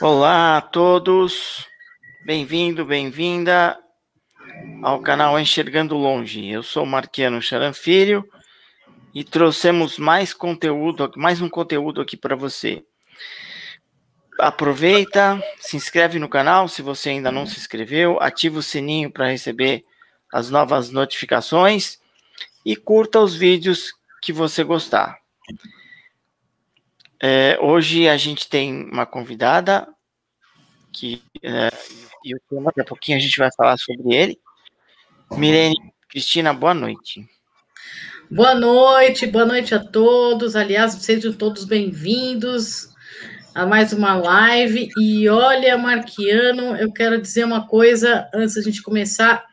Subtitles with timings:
[0.00, 1.66] Olá a todos,
[2.24, 3.78] bem-vindo, bem-vinda
[4.82, 6.48] ao canal Enxergando Longe.
[6.48, 8.28] Eu sou Marquiano Charanfilho
[9.14, 12.84] e trouxemos mais conteúdo, mais um conteúdo aqui para você.
[14.40, 19.30] Aproveita, se inscreve no canal se você ainda não se inscreveu, ativa o sininho para
[19.30, 19.84] receber
[20.32, 22.00] as novas notificações
[22.66, 25.18] e curta os vídeos que você gostar.
[27.22, 29.86] É, hoje a gente tem uma convidada
[30.92, 31.70] que é,
[32.24, 34.38] e o tema daqui a pouquinho a gente vai falar sobre ele.
[35.32, 35.76] Mirene
[36.08, 37.28] Cristina, boa noite.
[38.30, 40.56] Boa noite, boa noite a todos.
[40.56, 42.88] Aliás, sejam todos bem-vindos
[43.54, 44.88] a mais uma live.
[44.98, 49.44] E olha, Marquiano, eu quero dizer uma coisa antes da gente começar.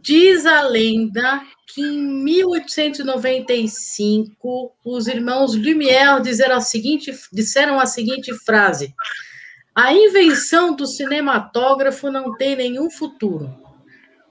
[0.00, 8.34] Diz a lenda que em 1895 os irmãos Lumière disseram a seguinte, disseram a seguinte
[8.44, 8.92] frase:
[9.74, 13.54] A invenção do cinematógrafo não tem nenhum futuro.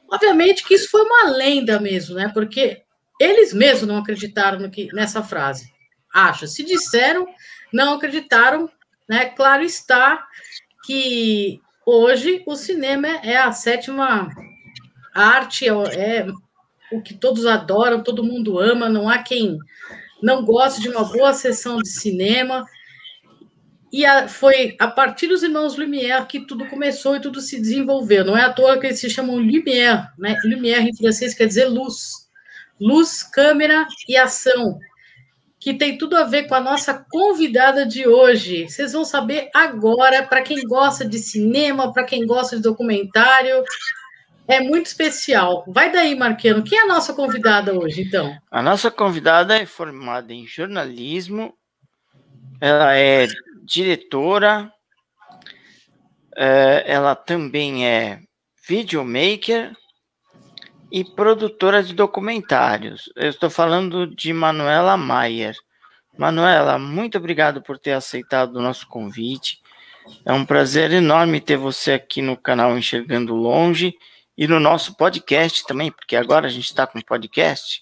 [0.09, 2.31] Obviamente que isso foi uma lenda mesmo, né?
[2.33, 2.81] Porque
[3.19, 5.71] eles mesmos não acreditaram no que, nessa frase.
[6.13, 7.27] Acha, se disseram,
[7.73, 8.69] não acreditaram,
[9.07, 9.25] né?
[9.25, 10.25] Claro está
[10.85, 14.29] que hoje o cinema é a sétima
[15.17, 16.27] arte, é
[16.91, 19.57] o que todos adoram, todo mundo ama, não há quem
[20.21, 22.65] não goste de uma boa sessão de cinema.
[23.91, 28.25] E a, foi a partir dos irmãos Lumière que tudo começou e tudo se desenvolveu.
[28.25, 30.35] Não é à toa que eles se chamam Lumière, né?
[30.43, 32.27] Lumière em francês quer dizer luz.
[32.79, 34.77] Luz, câmera e ação,
[35.59, 38.69] que tem tudo a ver com a nossa convidada de hoje.
[38.69, 43.63] Vocês vão saber agora, para quem gosta de cinema, para quem gosta de documentário,
[44.47, 45.65] é muito especial.
[45.67, 46.63] Vai daí, Marquiano.
[46.63, 48.35] Quem é a nossa convidada hoje, então?
[48.49, 51.53] A nossa convidada é formada em jornalismo,
[52.61, 53.27] ela é
[53.63, 54.71] diretora,
[56.35, 58.21] é, ela também é
[58.67, 59.75] videomaker
[60.91, 63.11] e produtora de documentários.
[63.15, 65.55] Eu estou falando de Manuela Maier.
[66.17, 69.59] Manuela, muito obrigado por ter aceitado o nosso convite.
[70.25, 73.93] É um prazer enorme ter você aqui no canal Enxergando Longe
[74.37, 77.81] e no nosso podcast também, porque agora a gente está com podcast,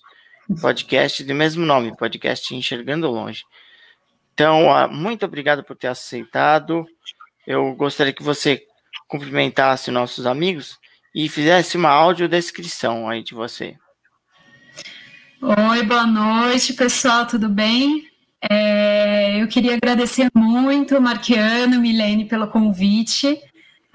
[0.61, 3.43] podcast do mesmo nome, podcast Enxergando Longe.
[4.33, 6.85] Então, muito obrigado por ter aceitado.
[7.45, 8.61] Eu gostaria que você
[9.07, 10.77] cumprimentasse nossos amigos
[11.13, 13.75] e fizesse uma audiodescrição aí de você.
[15.41, 18.07] Oi, boa noite, pessoal, tudo bem?
[18.49, 23.39] É, eu queria agradecer muito, Marquiano, Milene, pelo convite.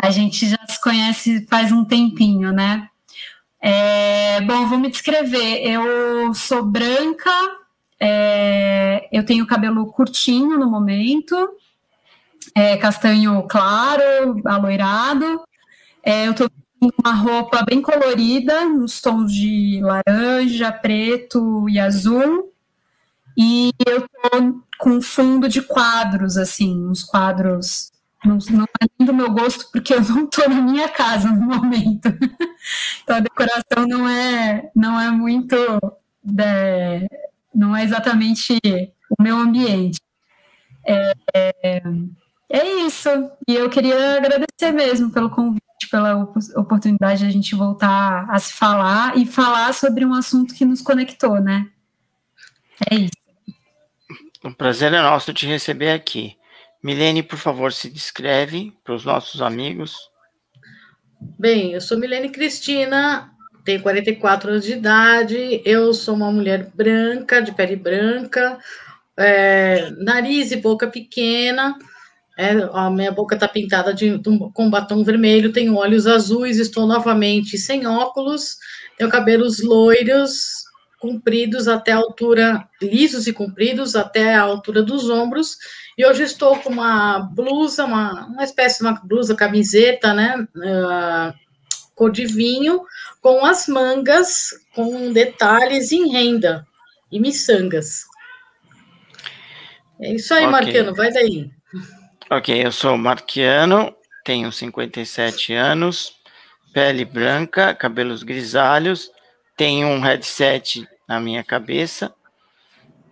[0.02, 2.88] A gente já se conhece faz um tempinho, né?
[3.60, 5.62] É, bom, vou me descrever.
[5.62, 7.30] Eu sou branca,
[8.00, 11.36] é, eu tenho cabelo curtinho no momento,
[12.54, 15.42] é, castanho claro, aloirado.
[16.02, 22.50] É, eu tô com uma roupa bem colorida, nos tons de laranja, preto e azul.
[23.36, 27.89] E eu tô com fundo de quadros, assim, uns quadros
[28.24, 31.46] não, não é nem do meu gosto, porque eu não estou na minha casa no
[31.46, 32.08] momento.
[33.02, 35.56] então a decoração não é, não é muito.
[36.22, 37.08] De,
[37.54, 38.58] não é exatamente
[39.18, 40.00] o meu ambiente.
[40.86, 41.82] É, é,
[42.50, 43.08] é, isso.
[43.48, 46.16] E eu queria agradecer mesmo pelo convite, pela
[46.56, 50.82] oportunidade de a gente voltar a se falar e falar sobre um assunto que nos
[50.82, 51.68] conectou, né?
[52.90, 53.12] É isso.
[54.44, 56.39] Um prazer é nosso te receber aqui.
[56.82, 59.96] Milene, por favor, se descreve para os nossos amigos.
[61.38, 63.30] Bem, eu sou Milene Cristina,
[63.64, 68.58] tenho 44 anos de idade, eu sou uma mulher branca, de pele branca,
[69.18, 71.76] é, nariz e boca pequena,
[72.38, 74.18] é, a minha boca está pintada de,
[74.54, 78.56] com batom vermelho, tenho olhos azuis, estou novamente sem óculos,
[78.96, 80.64] tenho cabelos loiros,
[80.98, 85.56] compridos até a altura, lisos e compridos até a altura dos ombros,
[86.00, 90.48] e hoje estou com uma blusa, uma, uma espécie de uma blusa camiseta, né?
[90.56, 91.34] Uh,
[91.94, 92.86] cor de vinho,
[93.20, 96.66] com as mangas com detalhes em renda
[97.12, 98.06] e miçangas.
[100.00, 100.50] É isso aí, okay.
[100.50, 101.50] Marquiano, vai daí.
[102.30, 106.14] Ok, eu sou Marquiano, tenho 57 anos,
[106.72, 109.10] pele branca, cabelos grisalhos,
[109.54, 112.10] tenho um headset na minha cabeça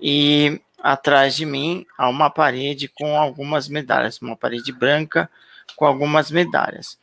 [0.01, 5.31] e atrás de mim há uma parede com algumas medalhas, uma parede branca
[5.77, 6.99] com algumas medalhas.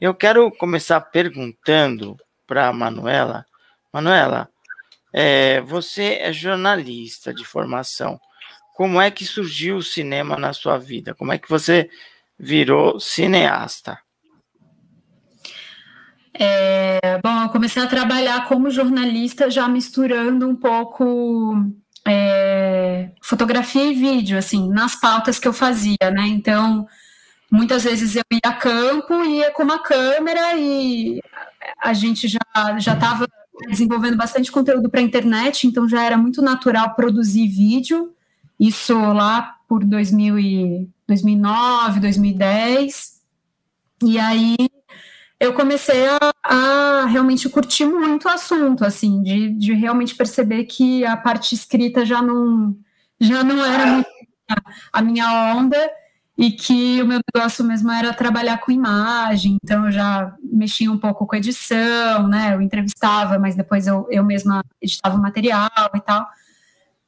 [0.00, 3.46] Eu quero começar perguntando para Manuela.
[3.92, 4.48] Manuela,
[5.12, 8.20] é, você é jornalista de formação.
[8.74, 11.14] Como é que surgiu o cinema na sua vida?
[11.14, 11.88] Como é que você
[12.38, 13.98] virou cineasta?
[16.38, 21.54] É, bom, eu comecei a trabalhar como jornalista já misturando um pouco
[22.06, 26.28] é, fotografia e vídeo, assim, nas pautas que eu fazia, né?
[26.28, 26.86] Então,
[27.50, 31.20] muitas vezes eu ia a campo, ia com uma câmera e
[31.82, 32.38] a gente já
[32.78, 33.26] já estava
[33.68, 38.14] desenvolvendo bastante conteúdo para a internet, então já era muito natural produzir vídeo.
[38.58, 43.20] Isso lá por 2000 e 2009, 2010.
[44.04, 44.56] E aí
[45.38, 51.04] eu comecei a, a, realmente curtir muito o assunto, assim, de, de realmente perceber que
[51.04, 52.76] a parte escrita já não,
[53.20, 54.08] já não era muito
[54.92, 55.76] a minha onda
[56.38, 60.98] e que o meu negócio mesmo era trabalhar com imagem, então eu já mexia um
[60.98, 66.00] pouco com edição, né, eu entrevistava, mas depois eu, eu mesma editava o material e
[66.00, 66.26] tal.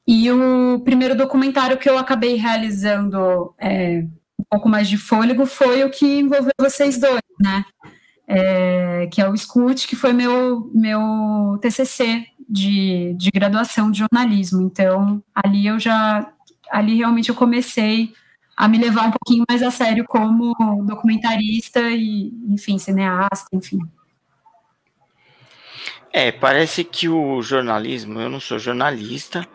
[0.06, 4.06] E o primeiro documentário que eu acabei realizando é,
[4.38, 7.64] um pouco mais de fôlego foi o que envolveu vocês dois, né?
[8.30, 14.60] É, que é o Scoot, que foi meu, meu TCC de, de graduação de jornalismo.
[14.60, 16.30] Então, ali eu já,
[16.70, 18.12] ali realmente eu comecei
[18.56, 20.52] a me levar um pouquinho mais a sério como
[20.84, 23.78] documentarista e, enfim, cineasta, enfim.
[26.12, 29.46] É, parece que o jornalismo, eu não sou jornalista,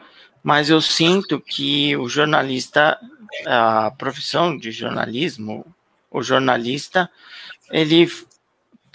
[0.41, 2.97] mas eu sinto que o jornalista,
[3.45, 5.65] a profissão de jornalismo,
[6.09, 7.09] o jornalista,
[7.71, 8.09] ele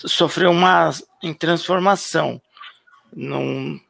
[0.06, 0.90] sofreu uma
[1.38, 2.40] transformação.
[3.12, 3.80] Não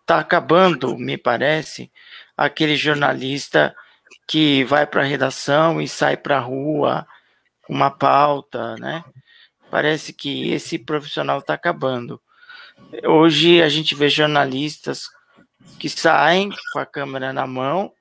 [0.00, 1.90] está acabando, me parece,
[2.36, 3.74] aquele jornalista
[4.26, 7.06] que vai para a redação e sai para a rua
[7.62, 9.04] com uma pauta, né?
[9.70, 12.20] Parece que esse profissional está acabando.
[13.04, 15.08] Hoje a gente vê jornalistas
[15.78, 17.92] que saem com a câmera na mão,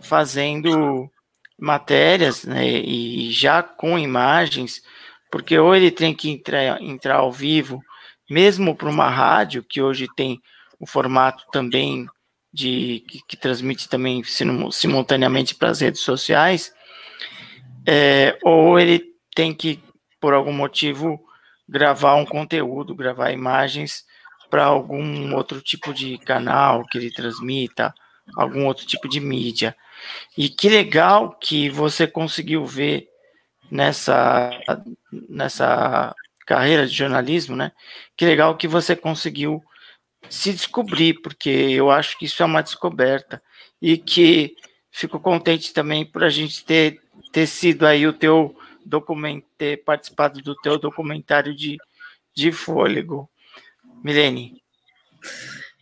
[0.00, 1.10] fazendo
[1.58, 4.82] matérias, né, e já com imagens,
[5.30, 7.82] porque ou ele tem que entrar, entrar ao vivo,
[8.28, 10.40] mesmo para uma rádio, que hoje tem
[10.78, 12.06] o formato também
[12.52, 14.22] de que, que transmite também
[14.72, 16.72] simultaneamente para as redes sociais,
[17.86, 19.04] é, ou ele
[19.34, 19.80] tem que,
[20.20, 21.20] por algum motivo,
[21.68, 24.04] gravar um conteúdo, gravar imagens
[24.50, 27.94] para algum outro tipo de canal que ele transmita,
[28.36, 29.76] algum outro tipo de mídia.
[30.36, 33.09] E que legal que você conseguiu ver
[33.70, 34.50] nessa,
[35.28, 36.14] nessa
[36.46, 37.72] carreira de jornalismo, né?
[38.16, 39.62] Que legal que você conseguiu
[40.28, 43.42] se descobrir, porque eu acho que isso é uma descoberta
[43.80, 44.54] e que
[44.90, 47.00] fico contente também por a gente ter,
[47.32, 51.78] ter sido aí o teu documento, ter participado do teu documentário de,
[52.34, 53.30] de fôlego.
[54.02, 54.62] Milene.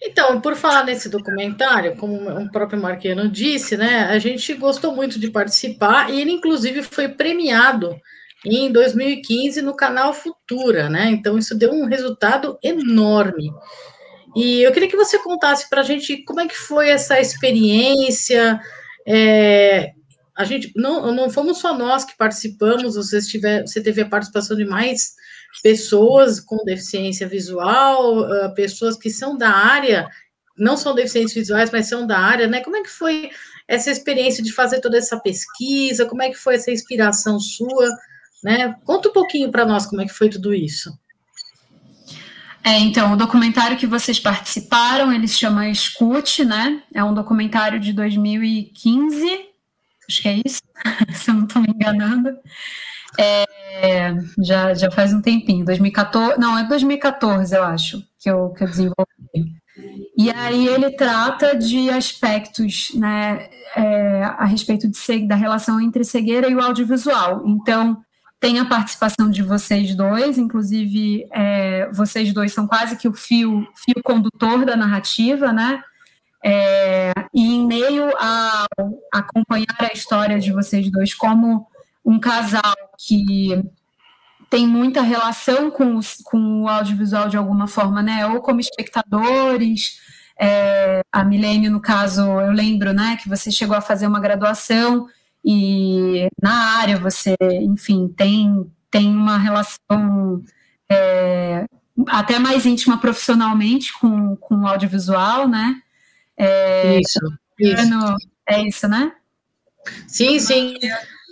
[0.00, 5.18] Então, por falar nesse documentário, como o próprio Marquiano disse, né, a gente gostou muito
[5.18, 7.98] de participar e ele, inclusive, foi premiado
[8.44, 11.10] em 2015 no canal Futura, né?
[11.10, 13.50] Então, isso deu um resultado enorme.
[14.36, 18.60] E eu queria que você contasse para a gente como é que foi essa experiência.
[19.04, 19.92] É,
[20.36, 24.56] a gente não, não fomos só nós que participamos, você, tiver, você teve a participação
[24.56, 25.14] de mais
[25.62, 30.08] pessoas com deficiência visual, uh, pessoas que são da área,
[30.56, 32.60] não são deficientes visuais, mas são da área, né?
[32.60, 33.30] Como é que foi
[33.66, 36.06] essa experiência de fazer toda essa pesquisa?
[36.06, 37.88] Como é que foi essa inspiração sua?
[38.42, 38.74] Né?
[38.84, 40.90] Conta um pouquinho para nós como é que foi tudo isso.
[42.64, 46.82] É, então, o documentário que vocês participaram, ele se chama Escute, né?
[46.92, 49.48] É um documentário de 2015,
[50.08, 50.60] acho que é isso,
[51.14, 52.36] se eu não estou me enganando.
[53.18, 53.44] É,
[54.42, 58.68] já, já faz um tempinho, 2014, não, é 2014, eu acho, que eu, que eu
[58.68, 59.58] desenvolvi.
[60.16, 66.48] E aí ele trata de aspectos né, é, a respeito de, da relação entre cegueira
[66.48, 67.42] e o audiovisual.
[67.46, 68.02] Então,
[68.40, 73.66] tem a participação de vocês dois, inclusive é, vocês dois são quase que o fio,
[73.84, 75.82] fio condutor da narrativa, né?
[76.44, 78.64] É, e em meio a
[79.12, 81.66] acompanhar a história de vocês dois como
[82.08, 83.62] um casal que
[84.48, 88.26] tem muita relação com, com o audiovisual de alguma forma, né?
[88.26, 90.00] Ou como espectadores.
[90.40, 95.08] É, a Milene, no caso, eu lembro, né, que você chegou a fazer uma graduação
[95.44, 100.42] e na área você, enfim, tem, tem uma relação
[100.88, 101.66] é,
[102.06, 105.82] até mais íntima profissionalmente com, com o audiovisual, né?
[106.36, 107.18] É, isso,
[107.58, 108.16] isso.
[108.48, 109.12] É isso, né?
[110.06, 110.74] Sim, sim.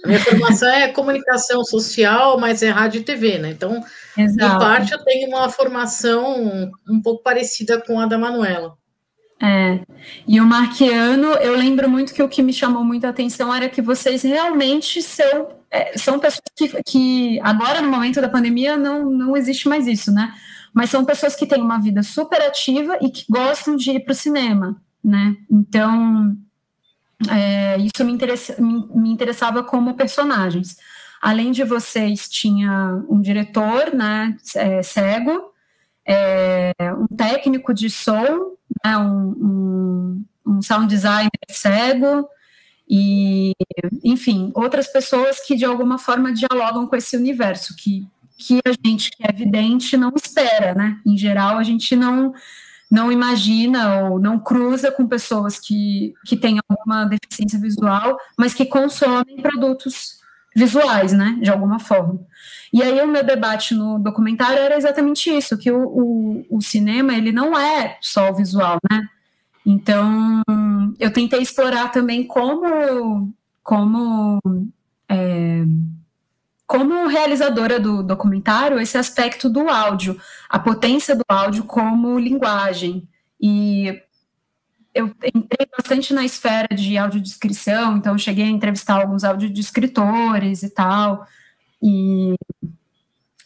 [0.06, 3.50] Minha formação é comunicação social, mas é rádio e TV, né?
[3.50, 3.82] Então,
[4.16, 4.56] Exato.
[4.56, 8.76] em parte, eu tenho uma formação um pouco parecida com a da Manuela.
[9.42, 9.80] É.
[10.26, 13.82] E o Marquiano, eu lembro muito que o que me chamou muita atenção era que
[13.82, 19.36] vocês realmente são é, são pessoas que, que, agora, no momento da pandemia, não, não
[19.36, 20.32] existe mais isso, né?
[20.72, 24.12] Mas são pessoas que têm uma vida super ativa e que gostam de ir para
[24.12, 25.36] o cinema, né?
[25.50, 26.36] Então,
[27.30, 30.76] é, isso me, interessa, me, me interessava como personagens.
[31.20, 35.52] Além de vocês, tinha um diretor, né, é, cego,
[36.06, 38.52] é, um técnico de som,
[38.84, 42.28] né, um, um, um sound designer cego,
[42.88, 43.52] e,
[44.04, 48.06] enfim, outras pessoas que de alguma forma dialogam com esse universo, que,
[48.38, 51.00] que a gente que é evidente não espera, né?
[51.04, 52.32] Em geral, a gente não,
[52.90, 58.64] não imagina ou não cruza com pessoas que, que têm alguma deficiência visual, mas que
[58.64, 60.16] consomem produtos
[60.54, 61.38] visuais, né?
[61.40, 62.20] De alguma forma.
[62.72, 67.14] E aí o meu debate no documentário era exatamente isso, que o, o, o cinema,
[67.14, 69.08] ele não é só o visual, né?
[69.64, 70.42] Então,
[70.98, 74.40] eu tentei explorar também como, como,
[75.08, 75.64] é,
[76.66, 83.08] como realizadora do documentário, esse aspecto do áudio, a potência do áudio como linguagem.
[83.40, 84.02] E
[84.94, 91.26] eu entrei bastante na esfera de audiodescrição, então cheguei a entrevistar alguns audiodescritores e tal,
[91.82, 92.34] e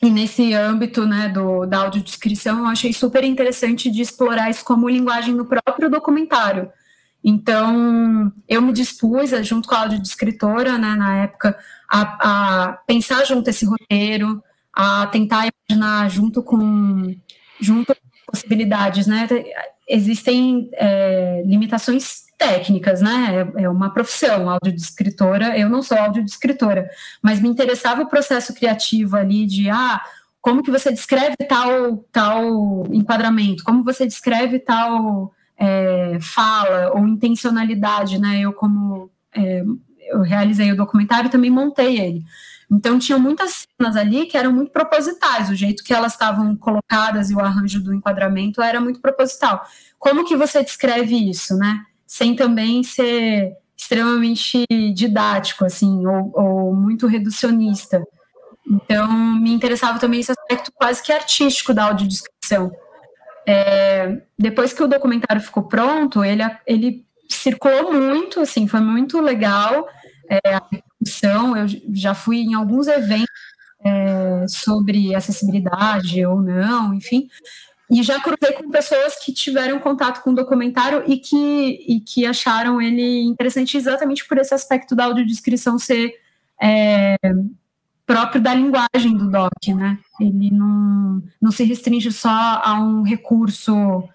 [0.03, 4.89] e nesse âmbito né, do, da audiodescrição, eu achei super interessante de explorar isso como
[4.89, 6.71] linguagem no próprio documentário.
[7.23, 11.59] Então, eu me dispus, junto com a audiodescritora, né, na época,
[11.91, 14.43] a, a, pensar junto esse roteiro,
[14.73, 17.15] a tentar imaginar junto com,
[17.61, 17.95] junto
[18.25, 19.27] possibilidades, né?
[19.89, 23.51] Existem é, limitações técnicas, né?
[23.57, 25.59] É, é uma profissão, audiodescritora.
[25.59, 26.89] Eu não sou audiodescritora,
[27.21, 30.01] mas me interessava o processo criativo ali de ah,
[30.41, 38.19] como que você descreve tal tal enquadramento, como você descreve tal é, fala ou intencionalidade,
[38.19, 38.41] né?
[38.41, 39.65] Eu como é,
[40.11, 42.25] eu realizei o documentário, também montei ele.
[42.71, 47.31] Então tinha muitas cenas ali que eram muito propositais, o jeito que elas estavam colocadas
[47.31, 49.65] e o arranjo do enquadramento era muito proposital.
[49.99, 51.85] Como que você descreve isso, né?
[52.11, 58.05] sem também ser extremamente didático, assim, ou, ou muito reducionista.
[58.69, 62.73] Então, me interessava também esse aspecto quase que artístico da audiodescrição.
[63.47, 69.87] É, depois que o documentário ficou pronto, ele, ele circulou muito, assim, foi muito legal
[70.31, 70.63] é, a
[71.01, 71.57] discussão.
[71.57, 73.29] Eu já fui em alguns eventos
[73.85, 77.29] é, sobre acessibilidade ou não, enfim.
[77.91, 82.25] E já cruzei com pessoas que tiveram contato com o documentário e que, e que
[82.25, 86.15] acharam ele interessante exatamente por esse aspecto da audiodescrição ser
[86.63, 87.17] é,
[88.07, 89.99] próprio da linguagem do doc, né?
[90.21, 94.09] Ele não, não se restringe só a um recurso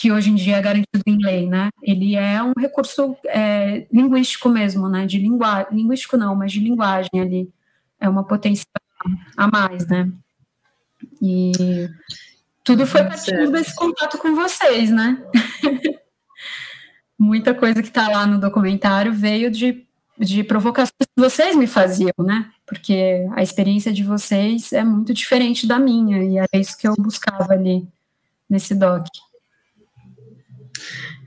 [0.00, 1.68] que hoje em dia é garantido em lei, né?
[1.82, 5.04] Ele é um recurso é, linguístico mesmo, né?
[5.04, 7.52] De linguagem, linguístico não, mas de linguagem ali.
[8.00, 8.64] É uma potência
[9.36, 10.10] a mais, né?
[11.20, 11.52] E
[12.64, 15.22] tudo foi partindo desse contato com vocês, né?
[17.18, 19.86] Muita coisa que está lá no documentário veio de,
[20.18, 22.50] de provocações que vocês me faziam, né?
[22.64, 26.94] Porque a experiência de vocês é muito diferente da minha, e era isso que eu
[26.98, 27.86] buscava ali
[28.48, 29.06] nesse doc.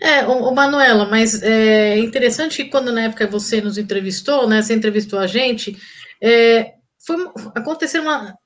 [0.04, 4.62] É, o, Manuela, mas é interessante que quando na época você nos entrevistou, né?
[4.62, 5.78] Você entrevistou a gente,
[6.22, 8.38] é, foi, aconteceu uma,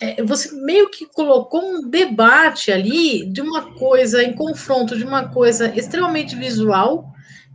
[0.00, 5.28] é, você meio que colocou um debate ali de uma coisa em confronto de uma
[5.28, 7.06] coisa extremamente visual,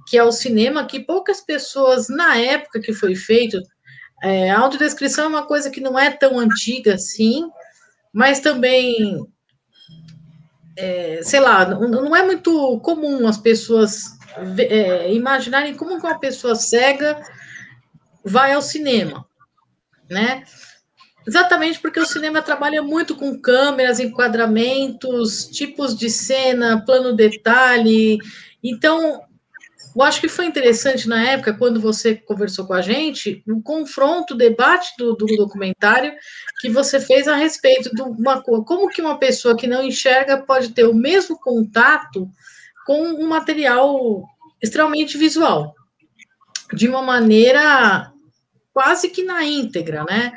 [0.07, 3.61] que é o cinema, que poucas pessoas, na época que foi feito,
[4.23, 7.43] é, a autodescrição é uma coisa que não é tão antiga assim,
[8.13, 9.19] mas também,
[10.81, 14.17] é, sei lá, não, é muito comum as pessoas
[14.57, 17.21] é, imaginarem como uma pessoa cega
[18.23, 19.25] vai ao cinema,
[20.09, 20.43] né?
[21.27, 28.17] Exatamente porque o cinema trabalha muito com câmeras, enquadramentos, tipos de cena, plano detalhe.
[28.63, 29.21] Então,
[29.99, 33.61] eu acho que foi interessante na época, quando você conversou com a gente, o um
[33.61, 36.13] confronto, o debate do, do, documentário
[36.61, 40.69] que você fez a respeito de uma como que uma pessoa que não enxerga pode
[40.69, 42.29] ter o mesmo contato
[42.85, 44.23] com um material
[44.61, 45.75] extremamente visual,
[46.73, 48.09] de uma maneira
[48.71, 50.31] quase que na íntegra, né?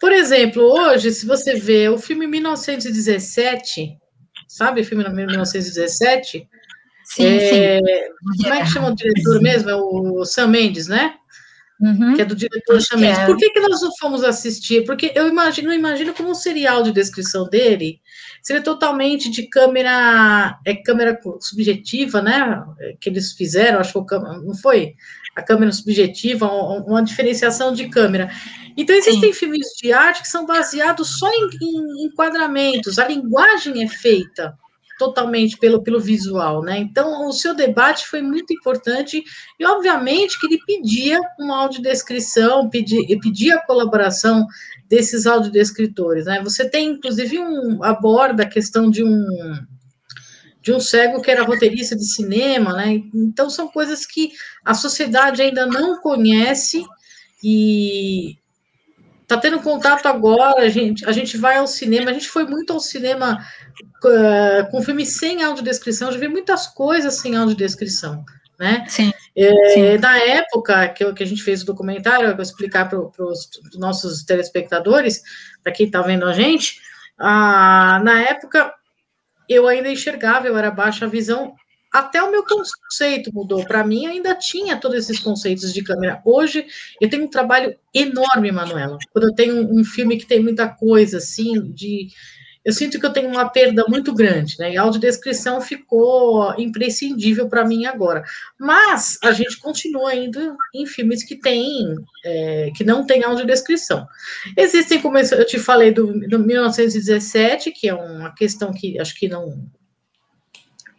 [0.00, 3.94] Por exemplo, hoje, se você vê o filme 1917,
[4.48, 6.48] sabe o filme 1917?
[7.14, 8.42] Sim, é, sim.
[8.42, 9.68] Como é que chama o diretor mesmo?
[9.68, 11.14] É o Sam Mendes, né?
[11.78, 12.14] Uhum.
[12.14, 13.18] Que é do diretor Sam Mendes.
[13.18, 13.26] É.
[13.26, 14.86] Por que, que nós não fomos assistir?
[14.86, 18.00] Porque eu imagino, imagino como seria a audiodescrição dele.
[18.42, 22.64] Seria totalmente de câmera, é câmera subjetiva, né?
[22.98, 24.94] Que eles fizeram, acho que não foi?
[25.36, 28.30] A câmera subjetiva, uma diferenciação de câmera.
[28.74, 29.38] Então, existem Sim.
[29.38, 34.56] filmes de arte que são baseados só em, em enquadramentos, a linguagem é feita
[35.02, 36.78] totalmente pelo, pelo visual, né?
[36.78, 39.20] Então, o seu debate foi muito importante
[39.58, 44.46] e, obviamente, que ele pedia uma audiodescrição, pedia, pedia a colaboração
[44.88, 46.40] desses audiodescritores, né?
[46.44, 49.26] Você tem, inclusive, um aborda a questão de um
[50.60, 53.02] de um cego que era roteirista de cinema, né?
[53.12, 54.30] Então, são coisas que
[54.64, 56.84] a sociedade ainda não conhece
[57.42, 58.36] e
[59.26, 62.72] tá tendo contato agora, a gente, a gente vai ao cinema, a gente foi muito
[62.72, 63.44] ao cinema
[64.08, 68.24] uh, com filmes sem audiodescrição, já vi muitas coisas sem audiodescrição,
[68.58, 68.84] né?
[68.88, 69.12] Sim.
[69.34, 69.98] É, Sim.
[69.98, 74.24] Na época que, que a gente fez o documentário, eu vou explicar para os nossos
[74.24, 75.22] telespectadores,
[75.62, 76.80] para quem está vendo a gente,
[77.18, 78.72] ah, na época
[79.48, 81.54] eu ainda enxergava, eu era baixa visão,
[81.92, 83.64] até o meu conceito mudou.
[83.66, 86.22] Para mim, ainda tinha todos esses conceitos de câmera.
[86.24, 86.66] Hoje,
[86.98, 88.96] eu tenho um trabalho enorme, Manuela.
[89.12, 92.08] Quando eu tenho um filme que tem muita coisa, assim, de
[92.64, 94.72] eu sinto que eu tenho uma perda muito grande, né?
[94.72, 98.22] E a audiodescrição ficou imprescindível para mim agora.
[98.58, 104.06] Mas a gente continua indo em filmes que tem, é, que não tem audiodescrição.
[104.56, 109.28] Existem, como eu te falei, do, do 1917, que é uma questão que acho que
[109.28, 109.66] não.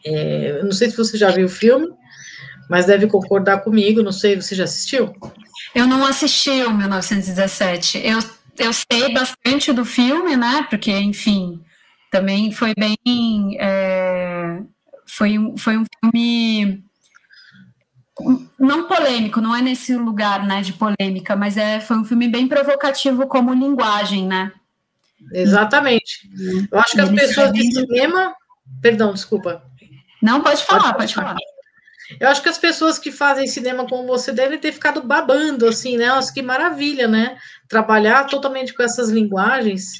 [0.06, 1.88] É, não sei se você já viu o filme,
[2.70, 5.16] mas deve concordar comigo, não sei, você já assistiu?
[5.74, 8.02] Eu não assisti o 1917.
[8.04, 8.20] Eu
[8.58, 10.66] eu sei bastante do filme, né?
[10.70, 11.62] Porque, enfim,
[12.12, 13.58] também foi bem.
[13.60, 14.62] É,
[15.08, 16.84] foi, um, foi um filme
[18.60, 22.48] não polêmico, não é nesse lugar, né, de polêmica, mas é, foi um filme bem
[22.48, 24.52] provocativo como linguagem, né?
[25.32, 26.30] Exatamente.
[26.72, 28.34] Eu acho que as pessoas de cinema,
[28.82, 29.64] perdão, desculpa.
[30.22, 31.36] Não, pode falar, pode, pode falar.
[32.20, 35.98] Eu acho que as pessoas que fazem cinema como você devem ter ficado babando, assim,
[35.98, 36.08] né?
[36.08, 37.38] Nossa, que maravilha, né?
[37.68, 39.94] Trabalhar totalmente com essas linguagens.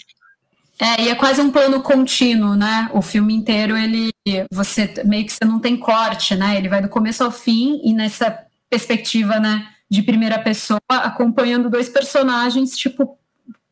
[0.80, 2.90] É, e é quase um plano contínuo, né?
[2.94, 4.12] O filme inteiro, ele,
[4.52, 6.58] você, meio que você não tem corte, né?
[6.58, 11.88] Ele vai do começo ao fim e nessa perspectiva, né, de primeira pessoa, acompanhando dois
[11.88, 13.18] personagens, tipo,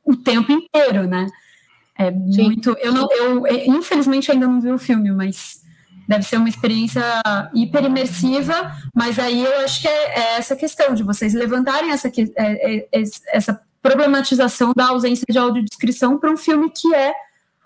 [0.06, 1.26] o tempo inteiro, né?
[1.98, 2.44] É Sim.
[2.44, 2.78] muito.
[2.80, 3.10] Eu não,
[3.48, 5.61] eu infelizmente ainda não vi o filme, mas
[6.12, 7.02] deve ser uma experiência
[7.54, 12.10] hiper imersiva, mas aí eu acho que é, é essa questão de vocês levantarem essa,
[12.10, 17.14] é, é, essa problematização da ausência de audiodescrição para um filme que é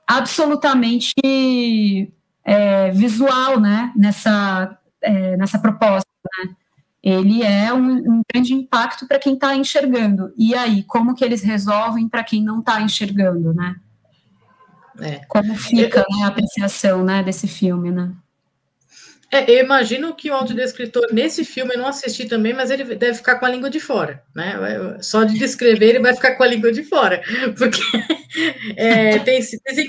[0.06, 1.14] absolutamente
[2.44, 6.56] é, visual, né, nessa, é, nessa proposta, né?
[7.02, 10.34] Ele é um, um grande impacto para quem está enxergando.
[10.36, 13.76] E aí, como que eles resolvem para quem não está enxergando, né?
[15.00, 15.22] É.
[15.28, 18.12] Como fica né, a apreciação né, desse filme, né?
[19.32, 23.16] É, eu imagino que o audiodescritor, nesse filme, eu não assisti também, mas ele deve
[23.16, 24.56] ficar com a língua de fora, né?
[25.02, 27.22] Só de descrever, ele vai ficar com a língua de fora,
[27.58, 27.82] porque
[28.78, 29.42] é, tem,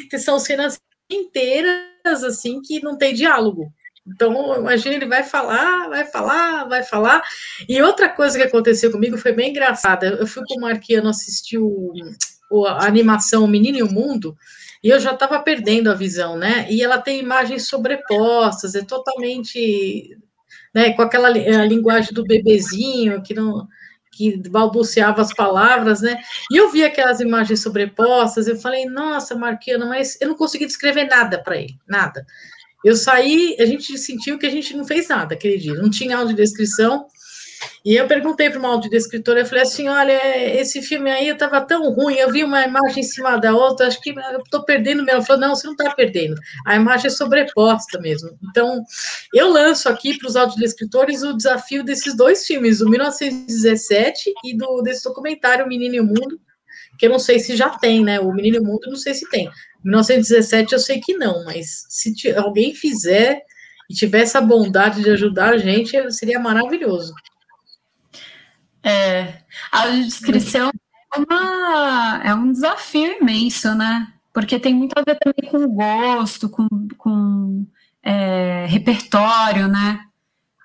[0.09, 0.79] tem, são cenas
[1.11, 3.72] inteiras, assim, que não tem diálogo.
[4.07, 7.22] Então, imagina, ele vai falar, vai falar, vai falar.
[7.68, 10.07] E outra coisa que aconteceu comigo foi bem engraçada.
[10.07, 11.92] Eu fui com o Marquiano assistir o,
[12.66, 14.37] a animação Menino e o Mundo,
[14.87, 16.64] e eu já estava perdendo a visão, né?
[16.70, 20.16] E ela tem imagens sobrepostas, é totalmente,
[20.72, 23.66] né, com aquela linguagem do bebezinho que não
[24.12, 26.20] que balbuciava as palavras, né?
[26.53, 31.09] E eu vi aquelas imagens sobrepostas, eu falei, nossa, Marquiano, mas eu não consegui descrever
[31.09, 32.25] nada para ele, nada.
[32.85, 36.16] Eu saí, a gente sentiu que a gente não fez nada aquele dia, não tinha
[36.16, 37.09] audiodescrição,
[37.85, 40.19] e eu perguntei para uma audiodescritora, eu falei assim, olha,
[40.61, 44.01] esse filme aí estava tão ruim, eu vi uma imagem em cima da outra, acho
[44.01, 45.19] que eu estou perdendo mesmo.
[45.19, 46.35] Ela falou, não, você não está perdendo,
[46.66, 48.37] a imagem é sobreposta mesmo.
[48.51, 48.83] Então,
[49.33, 54.83] eu lanço aqui para os audiodescritores o desafio desses dois filmes, do 1917 e do,
[54.83, 56.40] desse documentário Menino e o Mundo,
[56.99, 58.19] que eu não sei se já tem, né?
[58.19, 59.49] O Menino e o Mundo, não sei se tem.
[59.85, 63.42] 1917 eu sei que não, mas se alguém fizer
[63.88, 67.14] e tiver essa bondade de ajudar a gente, seria maravilhoso.
[68.87, 69.38] É,
[69.72, 70.70] a descrição
[71.12, 74.07] é, uma, é um desafio imenso, né?
[74.33, 77.66] Porque tem muito a ver também com gosto, com, com
[78.01, 79.99] é, repertório, né?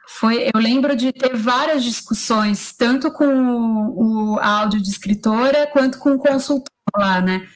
[0.08, 5.98] Foi, eu lembro de ter várias discussões, tanto com o, o áudio de escritora quanto
[5.98, 7.48] com o consultor lá, né?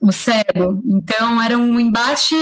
[0.00, 0.80] O cego.
[0.86, 2.34] Então era um embate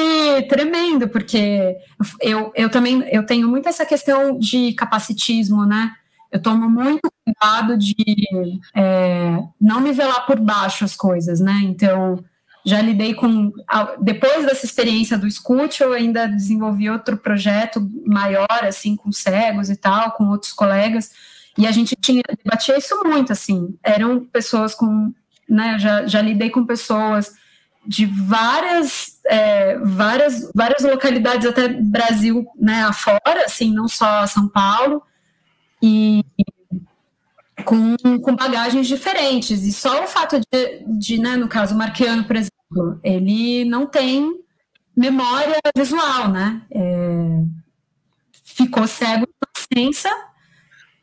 [0.48, 1.74] tremendo, porque
[2.20, 5.96] eu, eu também eu tenho muito essa questão de capacitismo, né?
[6.30, 7.94] Eu tomo muito cuidado de
[8.74, 11.60] é, não nivelar por baixo as coisas, né?
[11.62, 12.22] Então,
[12.64, 13.52] já lidei com.
[14.00, 19.76] Depois dessa experiência do Scoot, eu ainda desenvolvi outro projeto maior, assim, com cegos e
[19.76, 21.10] tal, com outros colegas,
[21.56, 23.76] e a gente tinha debatia isso muito, assim.
[23.82, 25.12] Eram pessoas com
[25.48, 27.32] né, já, já lidei com pessoas
[27.86, 35.02] de várias, é, várias, várias localidades, até Brasil né, afora, assim, não só São Paulo,
[35.86, 36.24] e
[37.64, 39.62] com, com bagagens diferentes.
[39.62, 43.86] E só o fato de, de né, no caso, o Marquiano, por exemplo, ele não
[43.86, 44.40] tem
[44.96, 46.62] memória visual, né?
[46.70, 47.42] É,
[48.44, 50.10] ficou cego na ciência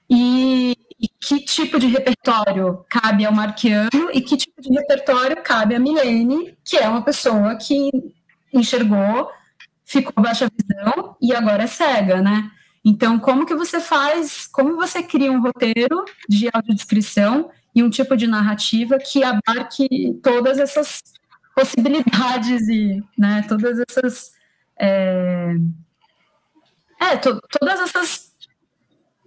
[0.09, 5.75] e, e, que tipo de repertório cabe ao Marquiano e que tipo de repertório cabe
[5.75, 7.89] a Milene, que é uma pessoa que
[8.51, 9.29] enxergou,
[9.85, 12.51] ficou baixa visão e agora é cega, né?
[12.85, 18.17] Então, como que você faz, como você cria um roteiro de audiodescrição e um tipo
[18.17, 21.01] de narrativa que abarque todas essas
[21.55, 24.33] possibilidades e né, todas essas
[24.77, 25.55] é,
[26.99, 28.33] é to, todas essas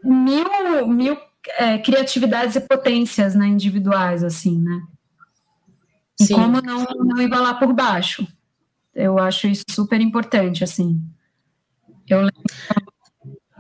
[0.05, 1.17] mil, mil
[1.59, 4.83] é, criatividades e potências né, individuais assim né?
[6.21, 6.35] E Sim.
[6.35, 8.27] como não não embalar por baixo.
[8.95, 11.01] Eu acho isso super importante assim.
[12.09, 12.43] Eu lembro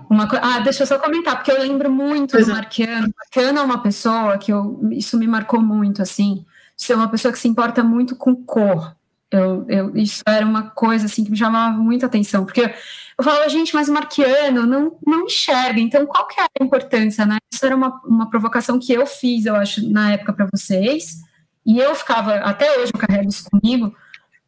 [0.08, 2.54] uma Ah, deixa eu só comentar, porque eu lembro muito pois do é.
[2.54, 3.12] Marquiano.
[3.16, 6.44] Marquiano é uma pessoa que eu, isso me marcou muito, assim,
[6.76, 8.96] ser uma pessoa que se importa muito com cor.
[9.30, 12.72] Eu, eu, isso era uma coisa assim que me chamava muita atenção, porque
[13.18, 17.26] eu falava, gente, mas o Marquiano não, não enxerga, então qual que é a importância,
[17.26, 17.38] né?
[17.52, 21.22] Isso era uma, uma provocação que eu fiz, eu acho, na época para vocês,
[21.64, 23.92] e eu ficava, até hoje eu carrego isso comigo,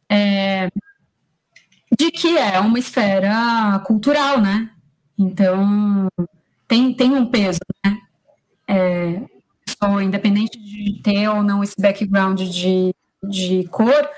[0.09, 0.69] é,
[1.99, 4.71] de que é uma esfera cultural, né?
[5.19, 6.09] Então,
[6.69, 7.99] tem, tem um peso, né?
[8.69, 9.23] É,
[10.03, 14.09] independente de ter ou não esse background de, de cor,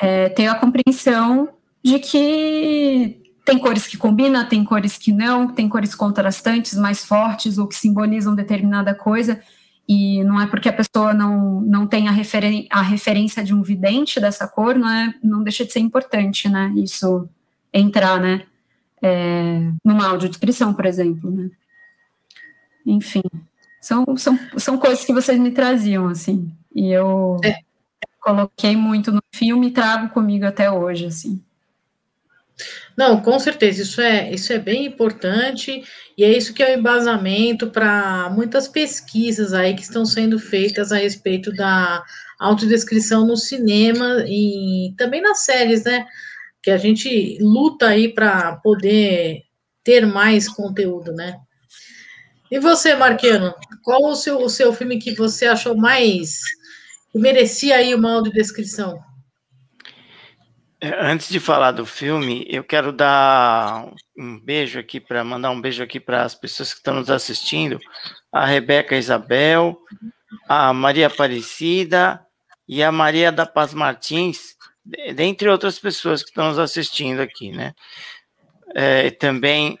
[0.00, 1.48] é, ter a compreensão
[1.82, 7.58] de que tem cores que combinam, tem cores que não, tem cores contrastantes, mais fortes
[7.58, 9.40] ou que simbolizam determinada coisa,
[9.88, 13.62] e não é porque a pessoa não, não tem a, referen a referência de um
[13.62, 16.72] vidente dessa cor, não, é, não deixa de ser importante, né?
[16.76, 17.28] Isso
[17.72, 18.46] entrar, né?
[19.02, 21.50] É, numa audiodescrição, por exemplo, né?
[22.86, 23.22] Enfim,
[23.80, 27.56] são, são, são coisas que vocês me traziam, assim, e eu é.
[28.20, 31.42] coloquei muito no filme e trago comigo até hoje, assim.
[32.96, 35.82] Não, com certeza, isso é, isso é bem importante,
[36.16, 40.92] e é isso que é o embasamento para muitas pesquisas aí que estão sendo feitas
[40.92, 42.04] a respeito da
[42.38, 46.06] autodescrição no cinema e também nas séries, né?
[46.62, 49.42] Que a gente luta aí para poder
[49.82, 51.38] ter mais conteúdo, né?
[52.50, 56.38] E você, Marquiano, qual o seu, o seu filme que você achou mais
[57.10, 58.98] que merecia aí uma audiodescrição?
[60.80, 65.60] É, antes de falar do filme, eu quero dar um beijo aqui para mandar um
[65.60, 67.78] beijo aqui para as pessoas que estão nos assistindo,
[68.32, 69.78] a Rebeca Isabel,
[70.48, 72.20] a Maria Aparecida
[72.66, 77.74] e a Maria da Paz Martins, dentre outras pessoas que estão nos assistindo aqui, né?
[78.74, 79.78] É, também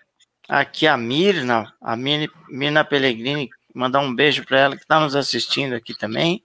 [0.48, 5.74] aqui a Mirna, a Mirna, Pellegrini, mandar um beijo para ela que está nos assistindo
[5.74, 6.42] aqui também.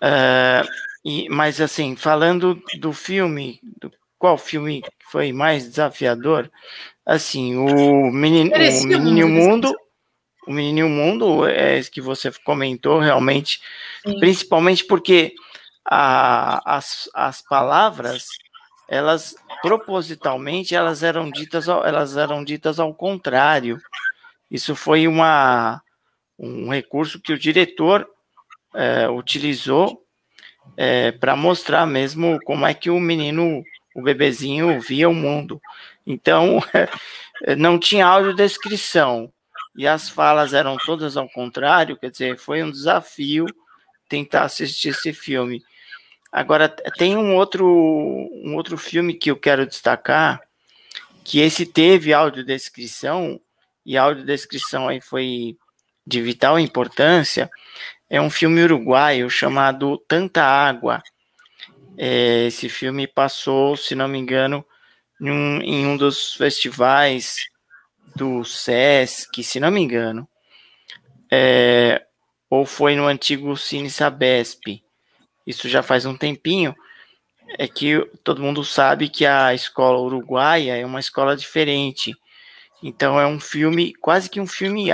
[0.00, 0.62] É,
[1.04, 6.50] e, mas assim, falando do filme, do, qual filme foi mais desafiador?
[7.04, 9.74] Assim, o Menino, o Menino Mundo,
[10.46, 13.60] o Menino Mundo é esse que você comentou realmente,
[14.06, 14.18] Sim.
[14.20, 15.34] principalmente porque
[15.84, 18.26] a, as, as palavras
[18.90, 23.80] elas propositalmente elas eram ditas elas eram ditas ao contrário.
[24.50, 25.80] Isso foi uma
[26.36, 28.08] um recurso que o diretor
[28.74, 30.04] é, utilizou
[30.76, 33.62] é, para mostrar mesmo como é que o menino
[33.94, 35.60] o bebezinho via o mundo.
[36.04, 36.60] Então
[37.56, 39.32] não tinha audiodescrição.
[39.76, 43.46] E as falas eram todas ao contrário quer dizer foi um desafio
[44.08, 45.62] tentar assistir esse filme
[46.32, 50.40] Agora, tem um outro, um outro filme que eu quero destacar,
[51.24, 53.40] que esse teve audiodescrição,
[53.84, 55.56] e a audiodescrição aí foi
[56.06, 57.50] de vital importância,
[58.08, 61.02] é um filme uruguaio chamado Tanta Água.
[61.98, 64.64] É, esse filme passou, se não me engano,
[65.20, 67.36] em um, em um dos festivais
[68.14, 70.28] do SESC, se não me engano,
[71.30, 72.04] é,
[72.48, 74.82] ou foi no antigo Cine Sabesp
[75.46, 76.74] isso já faz um tempinho,
[77.58, 82.14] é que todo mundo sabe que a escola uruguaia é uma escola diferente.
[82.82, 84.88] Então é um filme, quase que um filme,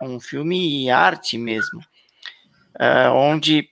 [0.00, 1.80] um filme arte mesmo,
[2.76, 3.68] uh, onde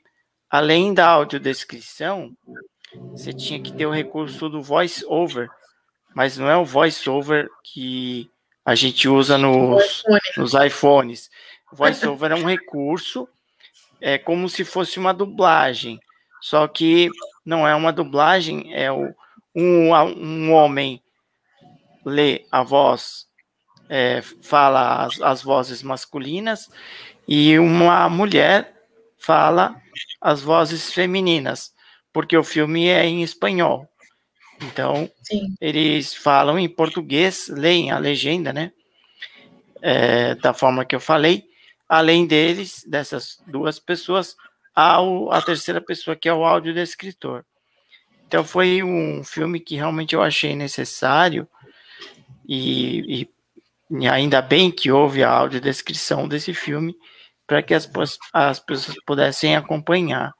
[0.51, 2.37] além da audiodescrição,
[3.11, 5.49] você tinha que ter o recurso do voice over,
[6.15, 8.31] mas não é o voice over que
[8.65, 10.03] a gente usa nos,
[10.37, 11.31] nos iPhones.
[11.73, 13.29] O voice over é um recurso
[14.01, 15.99] é como se fosse uma dublagem,
[16.45, 17.09] só que
[17.43, 19.15] não é uma dublagem, é o,
[19.55, 21.03] um, um homem
[22.05, 23.27] lê a voz,
[23.89, 26.69] é, fala as, as vozes masculinas,
[27.27, 28.75] e uma mulher
[29.17, 29.75] fala
[30.21, 31.73] as vozes femininas,
[32.13, 33.89] porque o filme é em espanhol.
[34.61, 35.57] Então, Sim.
[35.59, 38.71] eles falam em português, leem a legenda, né?
[39.81, 41.45] É, da forma que eu falei.
[41.89, 44.37] Além deles, dessas duas pessoas,
[44.75, 47.45] há o, a terceira pessoa, que é o áudio do escritor.
[48.27, 51.49] Então, foi um filme que realmente eu achei necessário
[52.49, 53.31] e, e,
[54.01, 56.97] e ainda bem que houve a audiodescrição desse filme
[57.47, 57.89] para que as,
[58.33, 60.35] as pessoas pudessem acompanhar.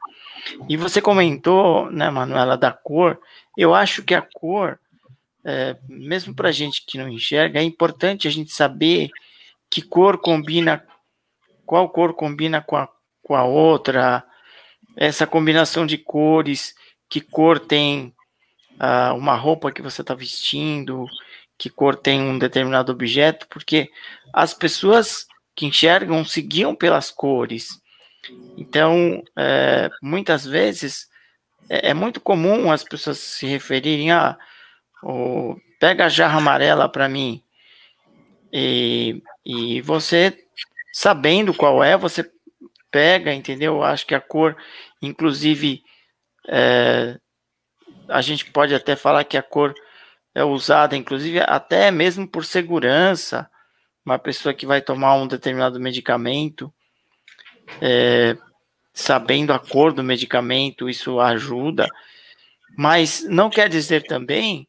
[0.69, 3.21] E você comentou, né, Manuela, da cor.
[3.57, 4.79] Eu acho que a cor,
[5.45, 9.11] é, mesmo para gente que não enxerga, é importante a gente saber
[9.71, 10.85] que cor combina,
[11.65, 12.89] qual cor combina com a,
[13.25, 14.23] com a outra,
[14.97, 16.75] essa combinação de cores,
[17.09, 18.15] que cor tem
[18.75, 21.07] uh, uma roupa que você está vestindo,
[21.59, 23.91] que cor tem um determinado objeto, porque
[24.33, 27.81] as pessoas que enxergam se guiam pelas cores.
[28.57, 31.09] Então, é, muitas vezes,
[31.69, 34.37] é, é, muito comum as pessoas se referirem a
[35.03, 37.43] oh, pega a jarra amarela para mim.
[38.53, 40.37] E, e você,
[40.93, 42.31] sabendo qual é, você
[42.95, 43.83] pega, entendeu?
[43.83, 44.57] Acho que a cor,
[45.03, 45.83] inclusive,
[46.47, 47.19] é,
[48.09, 49.75] a gente pode até falar que a cor
[50.33, 53.51] é usada, inclusive, até mesmo por segurança.
[54.07, 56.73] Uma pessoa que vai tomar um determinado medicamento,
[57.83, 58.37] é,
[58.93, 61.89] sabendo a cor do medicamento, isso ajuda.
[62.79, 64.69] Mas não quer dizer também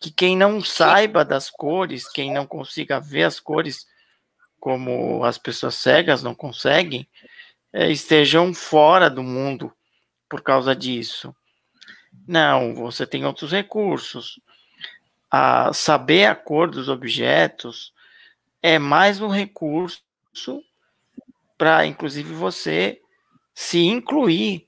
[0.00, 3.84] que quem não saiba das cores, quem não consiga ver as cores,
[4.60, 7.08] como as pessoas cegas não conseguem,
[7.86, 9.72] estejam fora do mundo
[10.28, 11.34] por causa disso.
[12.26, 14.40] Não, você tem outros recursos.
[15.30, 17.92] A saber a cor dos objetos
[18.62, 20.02] é mais um recurso
[21.56, 23.00] para, inclusive, você
[23.54, 24.66] se incluir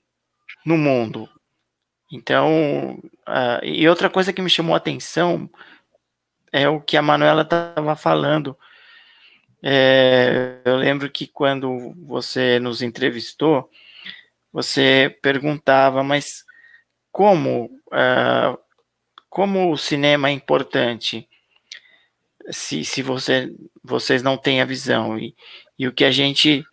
[0.64, 1.28] no mundo.
[2.12, 5.48] Então, uh, e outra coisa que me chamou a atenção
[6.52, 8.58] é o que a Manuela estava falando.
[9.62, 13.70] É, eu lembro que quando você nos entrevistou,
[14.52, 16.44] você perguntava, mas
[17.12, 18.58] como, uh,
[19.28, 21.28] como o cinema é importante
[22.50, 25.18] se, se você, vocês não têm a visão?
[25.18, 25.34] E,
[25.78, 26.64] e o que a gente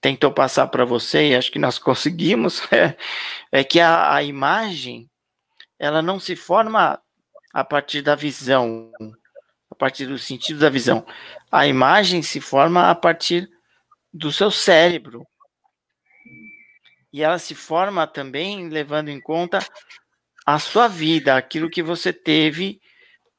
[0.00, 2.96] tentou passar para você, e acho que nós conseguimos, é,
[3.52, 5.08] é que a, a imagem
[5.78, 7.00] ela não se forma
[7.52, 8.92] a partir da visão,
[9.70, 11.06] a partir do sentido da visão.
[11.50, 13.48] A imagem se forma a partir
[14.12, 15.26] do seu cérebro.
[17.12, 19.58] E ela se forma também levando em conta
[20.46, 22.80] a sua vida, aquilo que você teve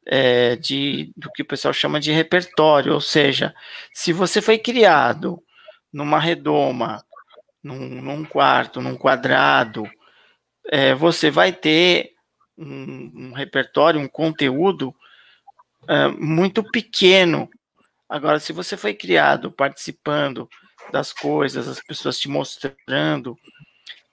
[0.06, 3.54] é, de do que o pessoal chama de repertório, ou seja,
[3.94, 5.42] se você foi criado
[5.92, 7.04] numa redoma,
[7.64, 9.90] num, num quarto, num quadrado,
[10.70, 12.12] é, você vai ter
[12.58, 14.96] um, um, repertório, um conteúdo
[15.88, 17.50] é, muito pequeno.
[18.08, 20.50] Agora, se você foi criado participando
[20.92, 23.38] das coisas, as pessoas te mostrando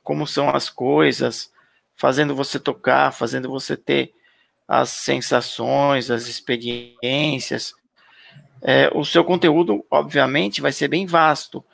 [0.02, 1.52] como são as coisas,
[1.94, 4.12] fazendo você tocar, fazendo você ter
[4.66, 7.74] as sensações, as experiências,
[8.62, 11.64] é, o seu conteúdo, obviamente, vai ser bem vasto.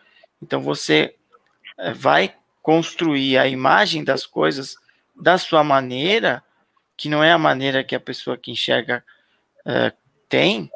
[0.42, 1.14] Então, você
[1.78, 4.76] é, vai construir a imagem das coisas
[5.14, 6.42] da sua maneira,
[6.96, 9.04] que não é a maneira que a pessoa que enxerga
[9.66, 9.92] é,
[10.28, 10.70] tem,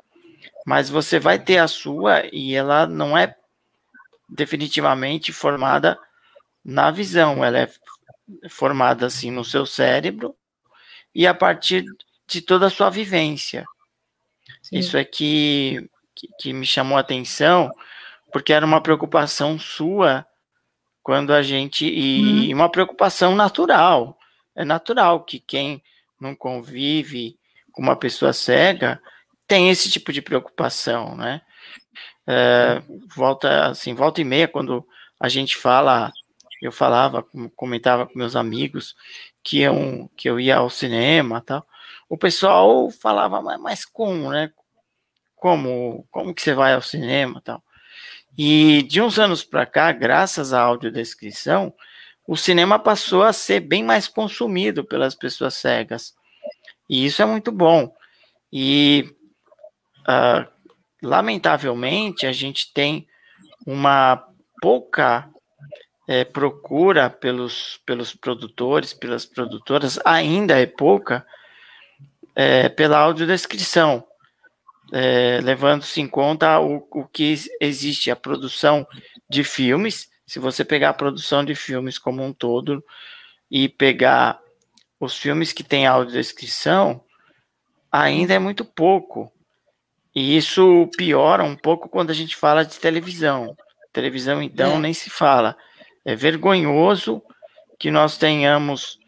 [0.66, 3.36] mas você vai ter a sua e ela não é
[4.28, 5.98] definitivamente formada
[6.64, 7.70] na visão, ela é
[8.50, 10.36] formada assim no seu cérebro
[11.14, 11.84] e a partir
[12.26, 13.64] de toda a sua vivência.
[14.62, 14.78] Sim.
[14.78, 17.70] Isso é que, que, que, me chamou a atenção,
[18.30, 20.26] porque era uma preocupação sua
[21.02, 21.86] quando a gente.
[21.86, 22.56] E hum.
[22.56, 24.18] uma preocupação natural.
[24.54, 25.82] É natural que quem
[26.20, 27.37] não convive
[27.80, 29.00] uma pessoa cega
[29.46, 31.40] tem esse tipo de preocupação, né?
[32.26, 32.82] É,
[33.14, 34.86] volta assim, volta e meia, quando
[35.18, 36.12] a gente fala,
[36.60, 37.24] eu falava,
[37.56, 38.94] comentava com meus amigos
[39.42, 41.66] que eu, que eu ia ao cinema tal
[42.08, 44.50] o pessoal falava, mas como, né?
[45.36, 47.62] Como, como que você vai ao cinema tal?
[48.36, 51.74] E de uns anos para cá, graças à audiodescrição,
[52.26, 56.14] o cinema passou a ser bem mais consumido pelas pessoas cegas.
[56.88, 57.92] E isso é muito bom.
[58.52, 59.14] E,
[60.00, 60.46] uh,
[61.02, 63.06] lamentavelmente, a gente tem
[63.66, 64.26] uma
[64.60, 65.28] pouca
[66.08, 71.24] é, procura pelos, pelos produtores, pelas produtoras, ainda é pouca,
[72.34, 74.02] é, pela audiodescrição,
[74.90, 78.86] é, levando-se em conta o, o que existe, a produção
[79.28, 82.82] de filmes, se você pegar a produção de filmes como um todo
[83.50, 84.40] e pegar
[85.00, 87.02] os filmes que têm audiodescrição,
[87.90, 89.32] ainda é muito pouco.
[90.14, 93.56] E isso piora um pouco quando a gente fala de televisão.
[93.92, 94.78] Televisão, então, é.
[94.78, 95.56] nem se fala.
[96.04, 97.22] É vergonhoso
[97.78, 98.98] que nós tenhamos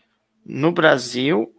[0.44, 1.53] no Brasil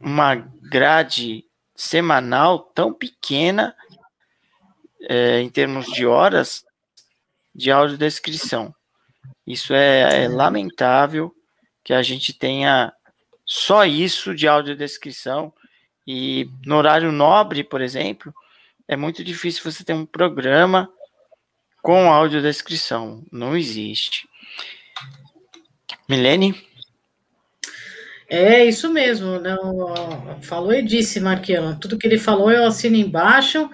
[0.00, 3.74] uma grade semanal tão pequena
[5.08, 6.64] é, em termos de horas
[7.54, 8.74] de audiodescrição.
[9.46, 11.34] Isso é, é lamentável
[11.84, 12.92] que a gente tenha
[13.54, 15.52] só isso de audiodescrição
[16.06, 18.34] e no horário nobre, por exemplo,
[18.88, 20.88] é muito difícil você ter um programa
[21.82, 23.22] com audiodescrição.
[23.30, 24.26] Não existe.
[26.08, 26.66] Milene?
[28.34, 29.94] É isso mesmo, não,
[30.40, 31.78] falou e disse, Marquiano.
[31.78, 33.68] Tudo que ele falou eu assino embaixo.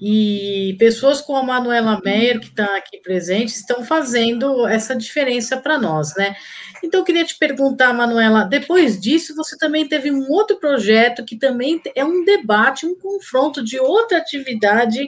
[0.00, 5.78] E pessoas como a Manuela Meyer, que está aqui presente, estão fazendo essa diferença para
[5.78, 6.34] nós, né?
[6.82, 11.36] Então, eu queria te perguntar, Manuela, depois disso, você também teve um outro projeto que
[11.36, 15.06] também é um debate, um confronto de outra atividade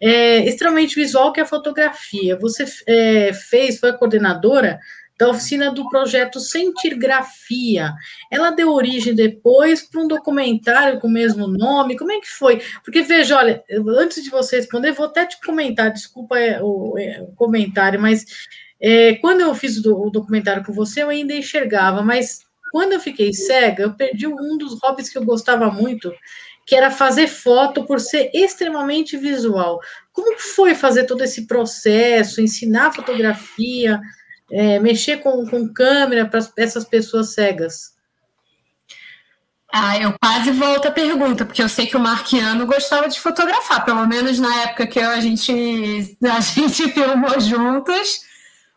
[0.00, 2.38] é, extremamente visual, que é a fotografia.
[2.38, 4.80] Você é, fez, foi coordenadora
[5.20, 7.92] da oficina do projeto Sentir Grafia.
[8.32, 11.98] Ela deu origem depois para um documentário com o mesmo nome.
[11.98, 12.62] Como é que foi?
[12.82, 13.62] Porque veja, olha,
[13.98, 18.24] antes de você responder, vou até te comentar, desculpa é, o, é, o comentário, mas
[18.80, 22.40] é, quando eu fiz o, o documentário com você, eu ainda enxergava, mas
[22.72, 26.10] quando eu fiquei cega, eu perdi um dos hobbies que eu gostava muito,
[26.66, 29.80] que era fazer foto por ser extremamente visual.
[30.14, 34.00] Como foi fazer todo esse processo, ensinar fotografia?
[34.52, 37.94] É, mexer com, com câmera para essas pessoas cegas?
[39.72, 43.84] Ah, eu quase volto à pergunta, porque eu sei que o Marquiano gostava de fotografar,
[43.84, 48.20] pelo menos na época que a gente, a gente filmou juntos.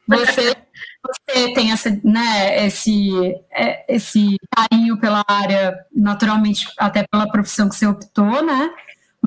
[0.07, 0.55] Você,
[1.03, 3.09] você tem essa, né, esse,
[3.51, 8.69] é, esse carinho pela área, naturalmente, até pela profissão que você optou, né?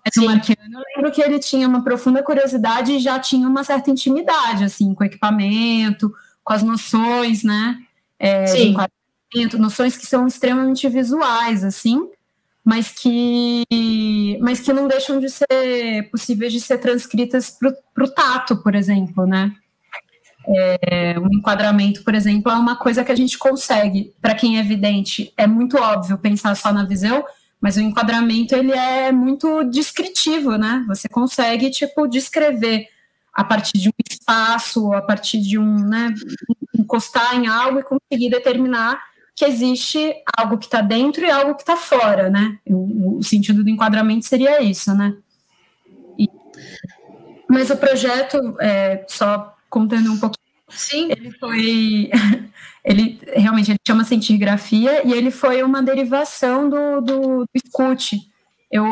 [0.04, 0.20] Mas Sim.
[0.20, 3.90] o Marquiano, eu lembro que ele tinha uma profunda curiosidade e já tinha uma certa
[3.90, 6.12] intimidade, assim, com o equipamento,
[6.46, 7.76] com as noções, né?
[8.20, 12.09] É, enquadramento, noções que são extremamente visuais, assim,
[12.64, 18.56] mas que, mas que não deixam de ser possíveis de ser transcritas para o tato,
[18.59, 19.52] por exemplo, né?
[20.48, 24.61] É, um enquadramento, por exemplo, é uma coisa que a gente consegue, para quem é
[24.61, 27.24] evidente, é muito óbvio pensar só na visão,
[27.61, 30.85] mas o enquadramento ele é muito descritivo, né?
[30.87, 32.88] Você consegue tipo descrever
[33.37, 36.14] a partir de um espaço, a partir de um, né,
[36.75, 38.99] encostar em algo e conseguir determinar
[39.35, 42.59] que existe algo que está dentro e algo que está fora, né?
[42.66, 45.14] O, o, sentido do enquadramento seria isso, né?
[46.18, 46.27] E,
[47.46, 51.11] mas o projeto, é, só contando um pouquinho, Sim.
[51.11, 52.11] ele foi,
[52.83, 58.18] ele realmente ele chama cientigrafia e ele foi uma derivação do, do, do Scout.
[58.70, 58.85] Eu,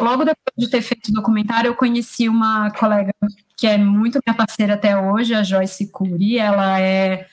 [0.00, 3.12] logo depois de ter feito o documentário, eu conheci uma colega
[3.56, 7.26] que é muito minha parceira até hoje, a Joyce Cury, ela é,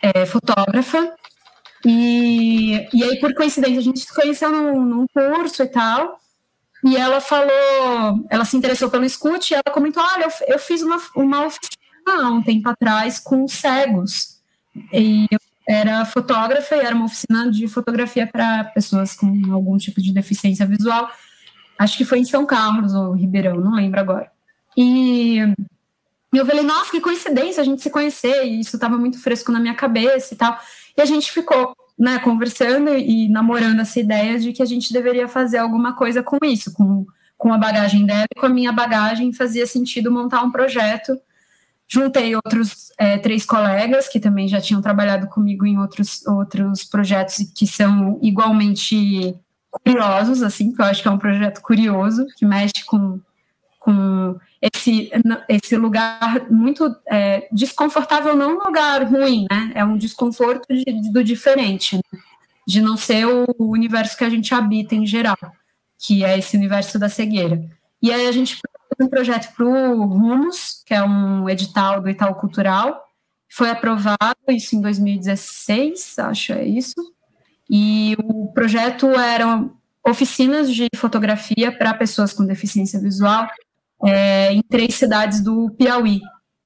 [0.00, 1.12] é fotógrafa,
[1.84, 6.20] e, e aí, por coincidência, a gente se conheceu num, num, curso e tal,
[6.84, 10.82] e ela falou, ela se interessou pelo escute, e ela comentou, olha, eu, eu fiz
[10.82, 14.40] uma, uma oficina há um tempo atrás com cegos,
[14.92, 20.00] e eu era fotógrafa, e era uma oficina de fotografia para pessoas com algum tipo
[20.00, 21.10] de deficiência visual,
[21.78, 24.30] acho que foi em São Carlos ou Ribeirão, não lembro agora.
[24.76, 25.38] E
[26.32, 29.58] eu falei, nossa, que coincidência a gente se conhecer, e isso estava muito fresco na
[29.58, 30.58] minha cabeça e tal.
[30.96, 35.26] E a gente ficou né, conversando e namorando essa ideia de que a gente deveria
[35.26, 37.06] fazer alguma coisa com isso, com,
[37.38, 41.18] com a bagagem dela e com a minha bagagem, fazia sentido montar um projeto.
[41.88, 47.36] Juntei outros é, três colegas que também já tinham trabalhado comigo em outros, outros projetos
[47.54, 49.36] que são igualmente
[49.70, 53.20] curiosos, assim, que eu acho que é um projeto curioso, que mexe com,
[53.78, 55.10] com esse,
[55.48, 59.72] esse lugar muito é, desconfortável, não um lugar ruim, né?
[59.74, 62.20] É um desconforto de, do diferente, né?
[62.66, 65.38] de não ser o universo que a gente habita em geral,
[65.98, 67.62] que é esse universo da cegueira.
[68.02, 68.58] E aí a gente
[69.00, 73.02] um projeto para o Rumos, que é um edital do Itaú Cultural,
[73.48, 76.94] foi aprovado isso em 2016, acho é isso.
[77.68, 79.76] E o projeto eram
[80.06, 83.48] oficinas de fotografia para pessoas com deficiência visual
[84.04, 86.20] é, em três cidades do Piauí.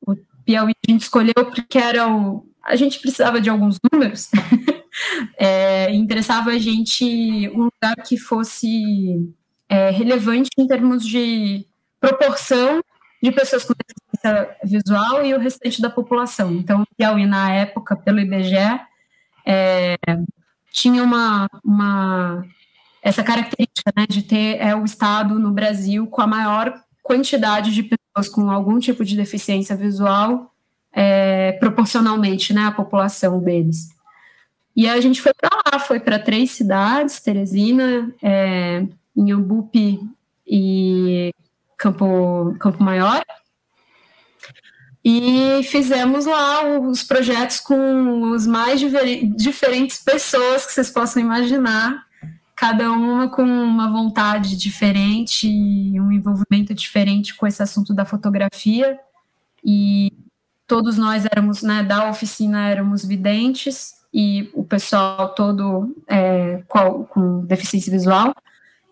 [0.07, 0.15] O
[0.45, 4.29] Piauí a gente escolheu porque era o, a gente precisava de alguns números.
[5.39, 9.33] é, interessava a gente um lugar que fosse
[9.69, 11.67] é, relevante em termos de
[12.01, 12.83] proporção
[13.23, 16.53] de pessoas com deficiência visual e o restante da população.
[16.53, 18.81] Então, Piauí, na época, pelo IBGE,
[19.47, 19.97] é,
[20.73, 22.45] tinha uma, uma
[23.03, 27.83] essa característica né, de ter é, o estado no Brasil com a maior quantidade de
[27.83, 30.51] pessoas com algum tipo de deficiência visual
[30.93, 33.89] é, proporcionalmente né, à população deles.
[34.75, 38.87] E a gente foi para lá, foi para três cidades, Teresina, é,
[39.17, 40.01] Inhambupe
[40.47, 41.33] e
[41.81, 43.25] Campo, Campo Maior.
[45.03, 48.81] E fizemos lá os projetos com os mais
[49.35, 52.05] diferentes pessoas que vocês possam imaginar,
[52.55, 55.49] cada uma com uma vontade diferente,
[55.99, 59.01] um envolvimento diferente com esse assunto da fotografia.
[59.65, 60.13] E
[60.67, 67.91] todos nós éramos, né, da oficina éramos videntes e o pessoal todo é, com deficiência
[67.91, 68.35] visual.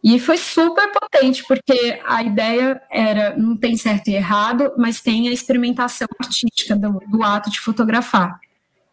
[0.02, 5.28] E foi super potente, porque a ideia era, não tem certo e errado, mas tem
[5.28, 8.38] a experimentação artística do, do ato de fotografar.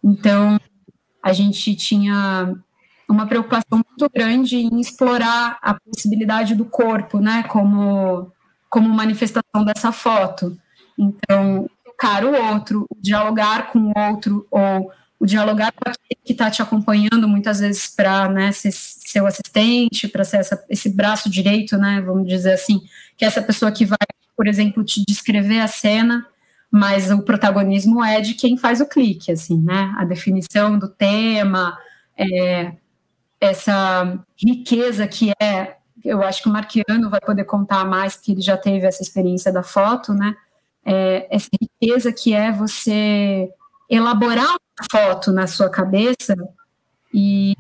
[0.04, 0.60] Então,
[1.22, 2.56] a gente tinha
[3.08, 8.32] uma preocupação muito grande em explorar a possibilidade do corpo, né, como,
[8.70, 10.58] como manifestação dessa foto.
[10.98, 16.50] Então, tocar o outro, dialogar com o outro, ou o dialogar com aquele que está
[16.50, 18.52] te acompanhando, muitas vezes para né,
[19.16, 22.82] seu assistente, para ser essa, esse braço direito, né, vamos dizer assim,
[23.16, 23.98] que é essa pessoa que vai,
[24.36, 26.28] por exemplo, te descrever a cena,
[26.70, 31.78] mas o protagonismo é de quem faz o clique, assim, né, a definição do tema,
[32.18, 32.74] é,
[33.40, 38.42] essa riqueza que é, eu acho que o Marquiano vai poder contar mais, porque ele
[38.42, 40.36] já teve essa experiência da foto, né,
[40.84, 43.50] é, essa riqueza que é você
[43.90, 46.36] elaborar uma foto na sua cabeça
[47.14, 47.56] e,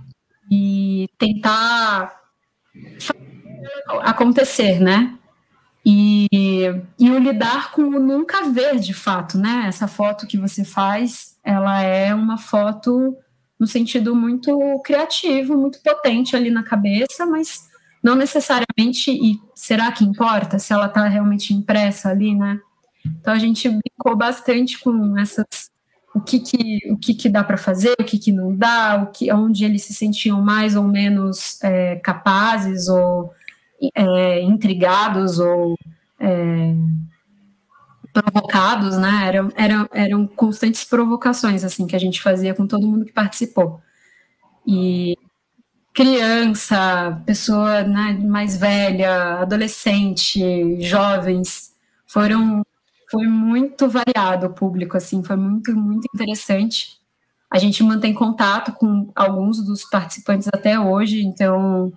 [0.51, 2.21] e tentar
[4.01, 5.17] acontecer, né?
[5.85, 6.27] E,
[6.99, 9.65] e o lidar com o nunca ver de fato, né?
[9.67, 13.15] Essa foto que você faz, ela é uma foto
[13.59, 17.69] no sentido muito criativo, muito potente ali na cabeça, mas
[18.03, 22.59] não necessariamente, e será que importa se ela está realmente impressa ali, né?
[23.05, 25.45] Então a gente brincou bastante com essas
[26.15, 29.11] o que que, o que, que dá para fazer, o que, que não dá, o
[29.11, 33.33] que, onde eles se sentiam mais ou menos é, capazes ou
[33.93, 35.77] é, intrigados ou
[36.17, 36.73] é,
[38.13, 39.27] provocados, né?
[39.27, 43.81] Eram, eram, eram constantes provocações assim que a gente fazia com todo mundo que participou.
[44.65, 45.17] E
[45.93, 51.73] criança, pessoa né, mais velha, adolescente, jovens,
[52.07, 52.63] foram
[53.15, 56.99] foi muito variado o público, assim, foi muito, muito interessante.
[57.49, 61.93] A gente mantém contato com alguns dos participantes até hoje, então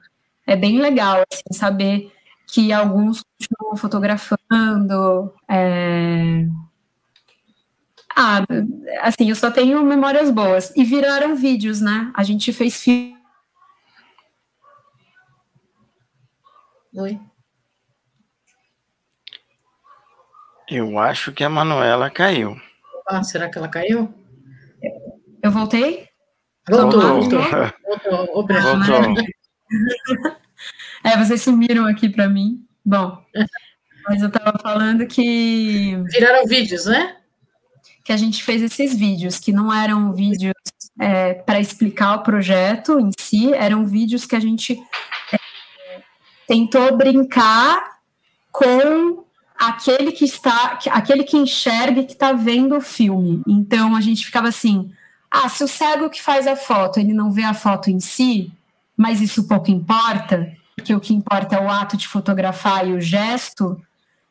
[0.46, 2.12] é bem legal assim, saber
[2.46, 5.34] que alguns continuam fotografando.
[5.50, 6.46] É...
[8.16, 8.44] Ah,
[9.02, 10.72] assim, eu só tenho memórias boas.
[10.76, 12.12] E viraram vídeos, né?
[12.14, 13.16] A gente fez filme.
[16.94, 17.18] Oi.
[20.70, 22.60] Eu acho que a Manuela caiu.
[23.06, 24.12] Ah, será que ela caiu?
[25.42, 26.06] Eu voltei?
[26.68, 27.40] Voltou, voltou.
[27.40, 28.26] Voltou.
[28.34, 28.60] Voltou.
[28.60, 29.24] voltou.
[31.02, 32.62] é, vocês sumiram aqui para mim.
[32.84, 33.18] Bom,
[34.06, 35.96] mas eu estava falando que.
[36.10, 37.16] Viraram vídeos, né?
[38.04, 40.54] Que a gente fez esses vídeos, que não eram vídeos
[41.00, 44.78] é, para explicar o projeto em si, eram vídeos que a gente
[45.32, 45.38] é,
[46.46, 48.00] tentou brincar
[48.52, 49.27] com
[49.58, 53.42] aquele que está, aquele que enxerga e que está vendo o filme.
[53.46, 54.92] Então a gente ficava assim:
[55.28, 58.52] ah, se o cego que faz a foto ele não vê a foto em si,
[58.96, 63.00] mas isso pouco importa, porque o que importa é o ato de fotografar e o
[63.00, 63.80] gesto.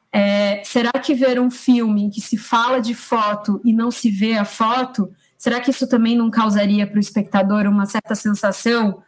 [0.09, 4.09] É, será que ver um filme em que se fala de foto e não se
[4.09, 9.03] vê a foto, será que isso também não causaria para o espectador uma certa sensação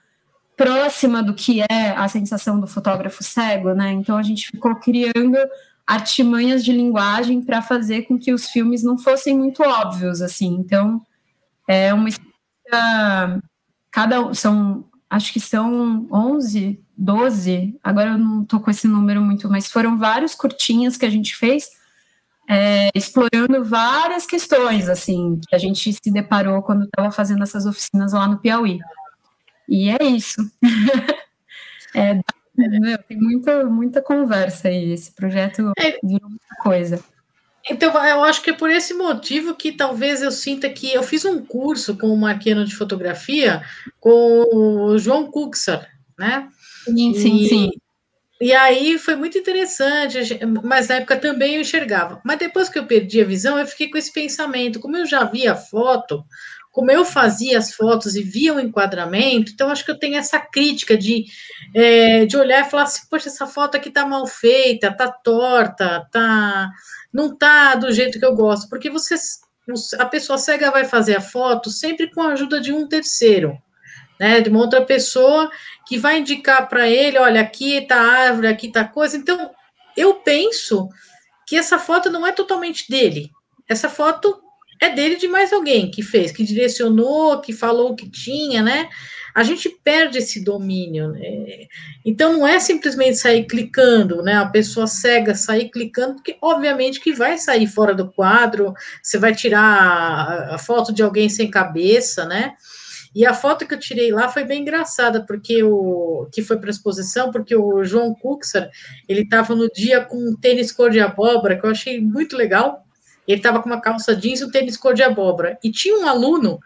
[0.57, 3.93] próxima do que é a sensação do fotógrafo cego, né?
[3.93, 5.37] Então a gente ficou criando
[5.89, 10.53] artimanhas de linguagem para fazer com que os filmes não fossem muito óbvios, assim.
[10.59, 11.01] Então,
[11.67, 12.09] é uma
[13.89, 19.49] cada são acho que são 11, 12, agora eu não estou com esse número muito,
[19.49, 21.67] mas foram vários curtinhas que a gente fez,
[22.47, 28.13] é, explorando várias questões, assim, que a gente se deparou quando estava fazendo essas oficinas
[28.13, 28.79] lá no Piauí.
[29.67, 30.39] E é isso.
[31.95, 32.21] é,
[32.67, 34.91] meu, tem muita, muita conversa aí.
[34.91, 35.99] Esse projeto é.
[36.03, 36.99] virou muita coisa.
[37.69, 41.23] Então, eu acho que é por esse motivo que talvez eu sinta que eu fiz
[41.23, 43.63] um curso com o Marqueno de fotografia
[43.99, 45.87] com o João Cuxar,
[46.17, 46.49] né?
[46.85, 47.71] Sim, sim, e, sim.
[48.41, 50.17] E aí foi muito interessante,
[50.63, 52.21] mas na época também eu enxergava.
[52.23, 54.79] Mas depois que eu perdi a visão, eu fiquei com esse pensamento.
[54.79, 56.23] Como eu já via foto,
[56.79, 60.39] como eu fazia as fotos e via o enquadramento, então acho que eu tenho essa
[60.39, 61.25] crítica de,
[61.75, 66.07] é, de olhar e falar assim, poxa, essa foto aqui tá mal feita, tá torta,
[66.09, 66.71] tá
[67.11, 69.15] não tá do jeito que eu gosto, porque você
[69.99, 73.61] a pessoa cega vai fazer a foto sempre com a ajuda de um terceiro,
[74.17, 75.51] né, de uma outra pessoa
[75.85, 79.17] que vai indicar para ele, olha, aqui tá árvore, aqui tá coisa.
[79.17, 79.51] Então,
[79.97, 80.87] eu penso
[81.45, 83.29] que essa foto não é totalmente dele.
[83.67, 84.41] Essa foto
[84.79, 88.89] é dele de mais alguém que fez, que direcionou, que falou o que tinha, né?
[89.35, 91.11] A gente perde esse domínio.
[91.11, 91.67] Né?
[92.05, 94.35] Então não é simplesmente sair clicando, né?
[94.35, 98.73] A pessoa cega sair clicando, porque obviamente que vai sair fora do quadro,
[99.03, 102.53] você vai tirar a foto de alguém sem cabeça, né?
[103.13, 106.69] E a foto que eu tirei lá foi bem engraçada, porque o que foi para
[106.69, 108.69] exposição, porque o João Cuxar,
[109.07, 112.85] ele estava no dia com um tênis cor de abóbora, que eu achei muito legal,
[113.31, 115.57] ele estava com uma calça jeans e um tênis cor de abóbora.
[115.63, 116.59] E tinha um aluno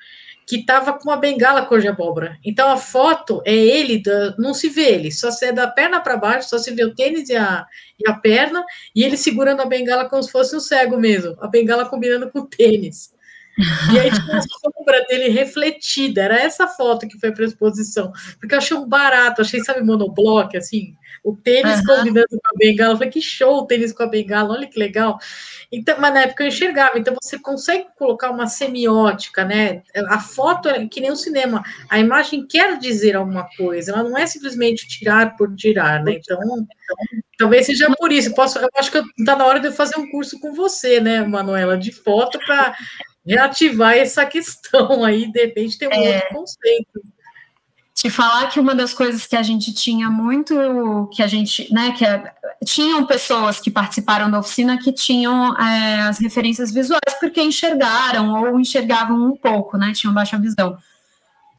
[0.46, 2.38] que estava com uma bengala cor de abóbora.
[2.44, 6.02] Então a foto é ele, da, não se vê ele, só se é da perna
[6.02, 7.66] para baixo, só se vê o tênis e a,
[8.00, 8.64] e a perna,
[8.96, 12.40] e ele segurando a bengala como se fosse um cego mesmo, a bengala combinando com
[12.40, 13.14] o tênis.
[13.94, 14.42] E aí tinha a
[14.76, 16.24] sombra dele refletida.
[16.24, 18.12] Era essa foto que foi para a exposição.
[18.40, 21.86] Porque eu achei um barato, achei, sabe, monobloco, assim, o tênis uhum.
[21.86, 22.94] combinando com a bengala.
[22.94, 25.18] Eu falei, que show o tênis com a bengala, olha que legal.
[25.72, 29.82] Então, mas na época eu enxergava, então você consegue colocar uma semiótica, né?
[30.10, 34.18] A foto é que nem o cinema, a imagem quer dizer alguma coisa, ela não
[34.18, 36.14] é simplesmente tirar por tirar, né?
[36.14, 36.68] Então, então
[37.38, 38.36] talvez seja por isso.
[38.36, 41.24] Posso, eu acho que está na hora de eu fazer um curso com você, né,
[41.24, 42.76] Manuela, de foto para
[43.26, 47.02] reativar essa questão aí, de repente tem um é, outro conceito.
[47.94, 51.92] Te falar que uma das coisas que a gente tinha muito, que a gente, né,
[51.92, 52.34] que a,
[52.66, 58.60] tinham pessoas que participaram da oficina que tinham é, as referências visuais porque enxergaram ou
[58.60, 60.78] enxergavam um pouco, né, tinham baixa visão.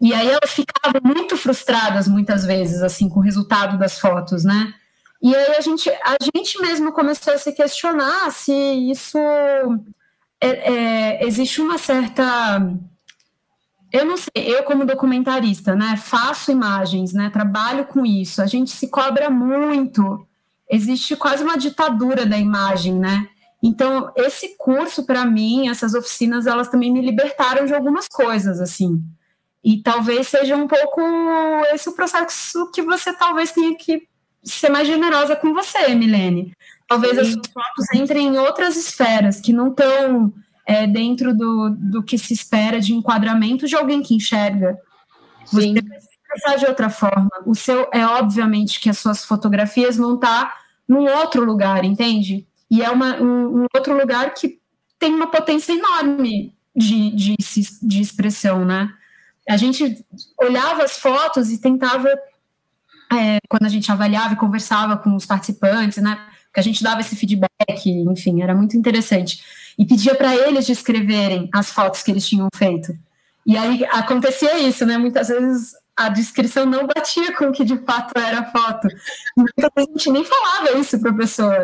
[0.01, 4.74] E aí elas ficavam muito frustradas muitas vezes, assim, com o resultado das fotos, né?
[5.22, 9.16] E aí a gente, a gente mesmo começou a se questionar se isso
[10.39, 12.61] é, é, existe uma certa.
[13.95, 18.72] Eu não sei, eu como documentarista, né, faço imagens, né, trabalho com isso, a gente
[18.72, 20.26] se cobra muito,
[20.68, 23.28] existe quase uma ditadura da imagem, né,
[23.62, 29.01] então esse curso para mim, essas oficinas, elas também me libertaram de algumas coisas, assim,
[29.62, 31.01] e talvez seja um pouco
[31.72, 34.09] esse o processo que você talvez tenha que
[34.42, 36.53] ser mais generosa com você, Milene,
[36.88, 40.32] Talvez as suas fotos entrem em outras esferas que não estão
[40.67, 44.79] é, dentro do, do que se espera de enquadramento de alguém que enxerga.
[45.45, 45.75] Sim.
[45.75, 47.31] Você precisa pensar de outra forma.
[47.47, 50.55] O seu é obviamente que as suas fotografias vão estar
[50.89, 52.47] num outro lugar, entende?
[52.71, 54.59] E é uma, um, um outro lugar que
[54.99, 57.37] tem uma potência enorme de, de,
[57.83, 58.93] de expressão, né?
[59.49, 60.05] A gente
[60.41, 62.09] olhava as fotos e tentava,
[63.12, 66.19] é, quando a gente avaliava e conversava com os participantes, né?
[66.55, 67.50] Que a gente dava esse feedback,
[67.86, 69.42] enfim, era muito interessante.
[69.76, 72.96] E pedia para eles descreverem as fotos que eles tinham feito.
[73.44, 74.96] E aí acontecia isso, né?
[74.96, 78.88] Muitas vezes a descrição não batia com o que de fato era a foto.
[79.36, 81.57] Muitas vezes a gente nem falava isso para a pessoa.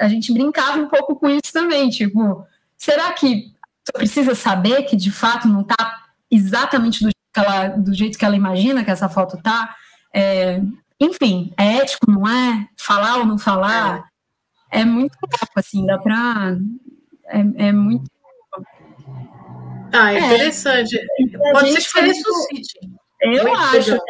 [0.00, 3.52] A gente brincava um pouco com isso também, tipo, será que
[3.92, 8.24] precisa saber que de fato não está exatamente do jeito, que ela, do jeito que
[8.24, 9.74] ela imagina que essa foto está?
[10.14, 10.60] É,
[11.00, 12.68] enfim, é ético, não é?
[12.76, 14.07] Falar ou não falar?
[14.70, 16.56] É muito louco, assim, dá pra.
[17.26, 18.10] É, é muito.
[19.92, 20.96] Ah, é interessante.
[20.96, 22.78] É, Pode ser que ressuscite.
[23.20, 23.90] Eu muito acho.
[23.92, 24.06] Legal.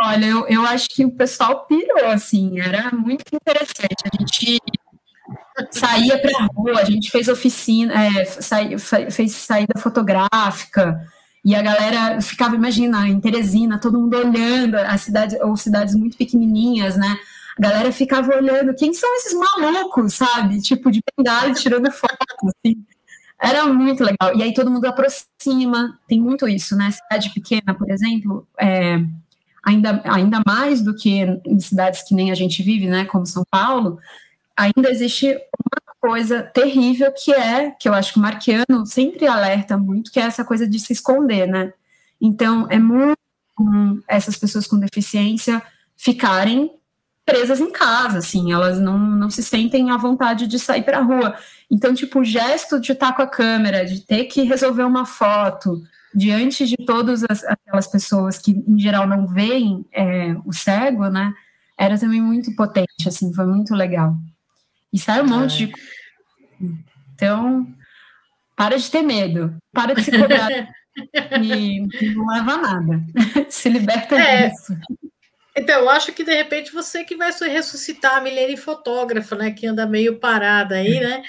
[0.00, 4.04] Olha, eu, eu acho que o pessoal pirou, assim, era muito interessante.
[4.04, 4.60] A gente
[5.72, 8.24] saía para a rua, a gente fez oficina, é,
[9.10, 11.00] fez saída fotográfica,
[11.44, 16.16] e a galera ficava, imagina, em Teresina, todo mundo olhando, as cidades, ou cidades muito
[16.16, 17.18] pequenininhas, né?
[17.58, 20.60] A galera ficava olhando, quem são esses malucos, sabe?
[20.60, 22.84] Tipo, de bengala tirando foto, assim.
[23.40, 24.36] Era muito legal.
[24.36, 26.90] E aí todo mundo aproxima, tem muito isso, né?
[26.90, 29.00] Cidade pequena, por exemplo, é,
[29.64, 33.04] ainda, ainda mais do que em cidades que nem a gente vive, né?
[33.04, 33.98] Como São Paulo,
[34.56, 39.76] ainda existe uma coisa terrível que é, que eu acho que o Marquiano sempre alerta
[39.76, 41.72] muito, que é essa coisa de se esconder, né?
[42.20, 43.18] Então, é muito
[43.54, 45.60] comum essas pessoas com deficiência
[45.96, 46.70] ficarem
[47.28, 51.02] presas em casa, assim, elas não, não se sentem à vontade de sair para a
[51.02, 51.34] rua.
[51.70, 55.82] Então, tipo, o gesto de estar com a câmera, de ter que resolver uma foto
[56.14, 61.34] diante de todas as, aquelas pessoas que, em geral, não veem é, o cego, né,
[61.76, 64.16] era também muito potente, assim, foi muito legal.
[64.90, 65.72] E sai um monte de...
[67.14, 67.66] Então,
[68.56, 70.48] para de ter medo, para de se cobrar
[71.44, 73.04] e não leva a nada.
[73.50, 74.48] se liberta é.
[74.48, 74.74] disso.
[75.58, 79.50] Então, eu acho que de repente você que vai ressuscitar a Milene fotógrafa, né?
[79.50, 81.22] Que anda meio parada aí, né?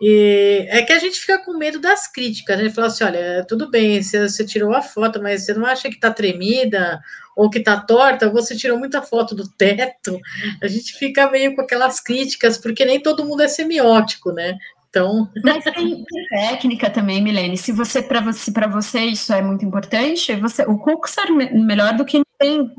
[0.00, 2.58] E é que a gente fica com medo das críticas.
[2.58, 5.66] A gente fala assim: olha, tudo bem, você, você tirou a foto, mas você não
[5.66, 7.00] acha que tá tremida
[7.36, 8.30] ou que tá torta?
[8.30, 10.18] Você tirou muita foto do teto.
[10.62, 14.56] A gente fica meio com aquelas críticas, porque nem todo mundo é semiótico, né?
[14.96, 15.30] Então...
[15.44, 17.58] Mas tem, técnica também, Milene.
[17.58, 22.04] Se você para você para você isso é muito importante, você o é melhor do
[22.04, 22.70] que ninguém.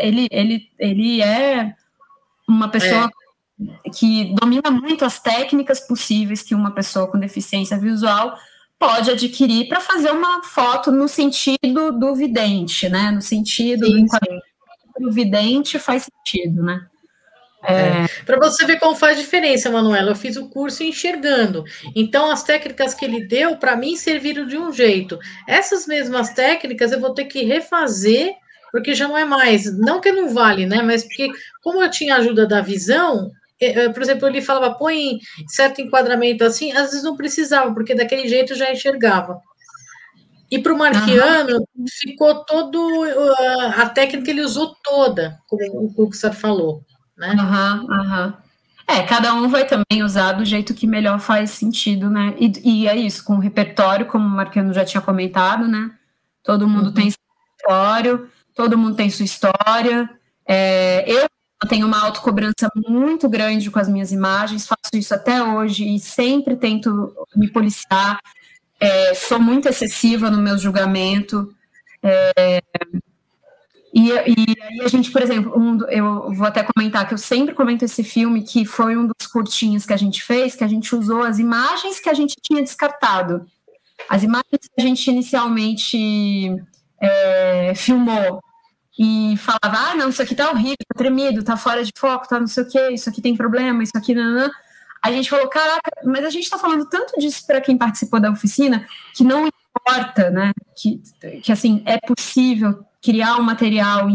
[0.00, 1.74] Ele ele ele é
[2.48, 3.08] uma pessoa
[3.84, 3.90] é.
[3.90, 8.36] que domina muito as técnicas possíveis que uma pessoa com deficiência visual
[8.78, 13.12] pode adquirir para fazer uma foto no sentido do vidente, né?
[13.12, 14.42] No sentido sim, do
[15.00, 16.86] do vidente faz sentido, né?
[17.62, 17.72] É.
[17.72, 18.08] é.
[18.26, 21.64] Para você ver como faz diferença, Manuela, eu fiz o curso enxergando.
[21.94, 25.18] Então, as técnicas que ele deu, para mim, serviram de um jeito.
[25.46, 28.32] Essas mesmas técnicas eu vou ter que refazer,
[28.72, 29.78] porque já não é mais.
[29.78, 30.82] Não que não vale, né?
[30.82, 31.28] Mas porque,
[31.62, 36.72] como eu tinha ajuda da visão, é, por exemplo, ele falava, põe certo enquadramento assim,
[36.72, 39.40] às vezes não precisava, porque daquele jeito eu já enxergava.
[40.50, 41.84] E para o Marquiano, uhum.
[41.88, 42.76] ficou todo.
[42.78, 46.82] Uh, a técnica ele usou toda, como o Cuxar falou
[47.16, 47.28] né?
[47.38, 48.42] Aham, aham.
[48.86, 52.34] É, cada um vai também usar do jeito que melhor faz sentido, né?
[52.38, 52.52] E,
[52.82, 55.90] e é isso, com o repertório, como o Marquiano já tinha comentado, né?
[56.42, 56.92] Todo mundo uhum.
[56.92, 60.10] tem seu repertório, todo mundo tem sua história.
[60.46, 61.28] É, eu
[61.68, 66.56] tenho uma autocobrança muito grande com as minhas imagens, faço isso até hoje e sempre
[66.56, 68.18] tento me policiar.
[68.80, 71.54] É, sou muito excessiva no meu julgamento.
[72.02, 72.60] É,
[73.92, 77.54] e, e aí a gente, por exemplo, um, eu vou até comentar que eu sempre
[77.54, 80.94] comento esse filme, que foi um dos curtinhos que a gente fez, que a gente
[80.96, 83.46] usou as imagens que a gente tinha descartado.
[84.08, 86.56] As imagens que a gente inicialmente
[87.00, 88.42] é, filmou
[88.98, 92.40] e falava, ah, não, isso aqui tá horrível, tá tremido, tá fora de foco, tá
[92.40, 94.50] não sei o quê, isso aqui tem problema, isso aqui não, não.
[95.04, 98.30] A gente falou, caraca, mas a gente tá falando tanto disso para quem participou da
[98.30, 101.02] oficina, que não importa, né, que,
[101.42, 104.08] que assim, é possível criar um material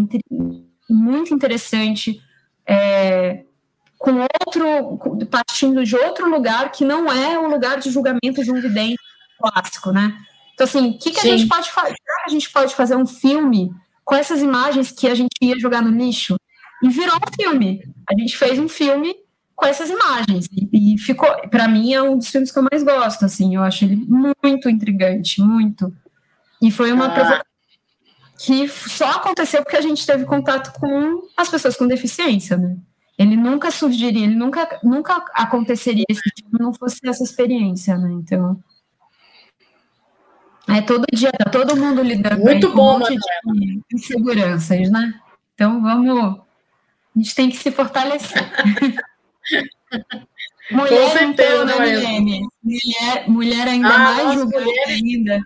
[0.89, 2.21] muito interessante,
[2.65, 3.43] é,
[3.97, 4.11] com
[4.45, 9.01] outro, partindo de outro lugar que não é o lugar de julgamento de um vidente
[9.39, 10.17] clássico, né?
[10.53, 11.95] Então, assim, o que, que a gente pode fazer?
[12.25, 13.71] A gente pode fazer um filme
[14.03, 16.35] com essas imagens que a gente ia jogar no lixo
[16.81, 17.81] e virou um filme.
[18.09, 19.15] A gente fez um filme
[19.55, 22.83] com essas imagens e, e ficou, para mim, é um dos filmes que eu mais
[22.83, 23.25] gosto.
[23.25, 25.93] Assim, eu acho ele muito intrigante, muito.
[26.61, 27.09] E foi uma ah.
[27.09, 27.46] provocação
[28.37, 32.77] que só aconteceu porque a gente teve contato com as pessoas com deficiência, né?
[33.17, 36.21] Ele nunca surgiria, ele nunca, nunca aconteceria se
[36.51, 38.11] não fosse essa experiência, né?
[38.11, 38.61] Então,
[40.69, 45.19] é todo dia, tá todo mundo lidando Muito bom, com um monte de inseguranças, né?
[45.55, 46.39] Então, vamos,
[47.15, 48.47] a gente tem que se fortalecer.
[50.69, 51.85] mulher, com certeza, então, né,
[52.61, 55.41] Mulher, mulher ainda ah, mais julgada ainda.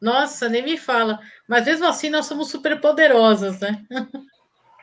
[0.00, 1.20] Nossa, nem me fala.
[1.46, 3.84] Mas mesmo assim, nós somos super poderosas, né?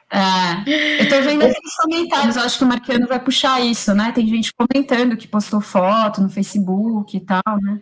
[0.10, 4.14] É, eu tô vendo aqui nos comentários, acho que o Marquiano vai puxar isso, né?
[4.14, 7.82] Tem gente comentando que postou foto no Facebook e tal, né?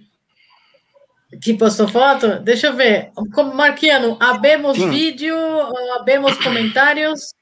[1.42, 2.40] Que postou foto?
[2.40, 3.12] Deixa eu ver.
[3.34, 4.90] Como Marquiano, abemos Sim.
[4.90, 5.36] vídeo,
[6.00, 7.36] abemos comentários.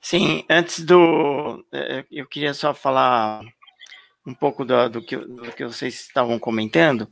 [0.00, 1.64] Sim, antes do.
[1.72, 3.42] É, eu queria só falar
[4.26, 7.06] um pouco do, do, que, do que vocês estavam comentando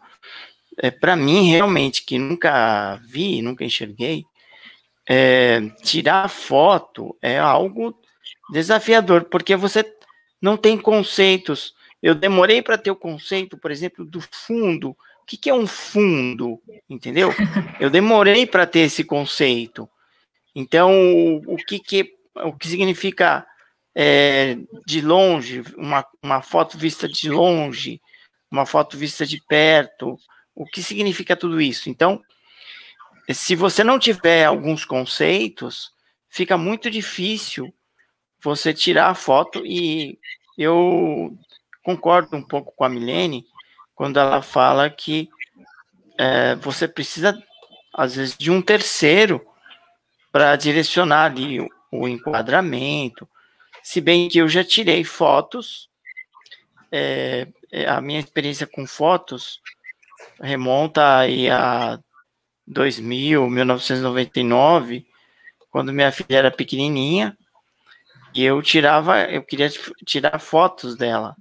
[0.78, 4.24] é, para mim, realmente, que nunca vi, nunca enxerguei,
[5.08, 7.98] é, tirar foto é algo
[8.50, 9.84] desafiador, porque você
[10.40, 11.74] não tem conceitos.
[12.02, 14.90] Eu demorei para ter o conceito, por exemplo, do fundo.
[14.90, 16.60] O que, que é um fundo?
[16.88, 17.30] Entendeu?
[17.80, 19.88] Eu demorei para ter esse conceito.
[20.54, 20.92] Então,
[21.46, 23.46] o, que, que, o que significa
[23.94, 24.56] é,
[24.86, 28.00] de longe, uma, uma foto vista de longe,
[28.50, 30.16] uma foto vista de perto,
[30.58, 31.88] o que significa tudo isso?
[31.88, 32.20] Então,
[33.30, 35.92] se você não tiver alguns conceitos,
[36.28, 37.72] fica muito difícil
[38.42, 40.18] você tirar a foto e
[40.56, 41.38] eu
[41.84, 43.46] concordo um pouco com a Milene
[43.94, 45.28] quando ela fala que
[46.18, 47.40] é, você precisa,
[47.94, 49.46] às vezes, de um terceiro
[50.32, 51.60] para direcionar ali
[51.92, 53.28] o enquadramento.
[53.80, 55.88] Se bem que eu já tirei fotos,
[56.90, 59.60] é, é a minha experiência com fotos
[60.40, 61.98] remonta aí a
[62.66, 65.06] 2000, 1999,
[65.70, 67.36] quando minha filha era pequenininha,
[68.34, 69.68] e eu tirava, eu queria
[70.04, 71.34] tirar fotos dela.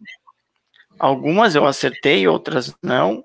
[0.98, 3.24] Algumas eu acertei, outras não,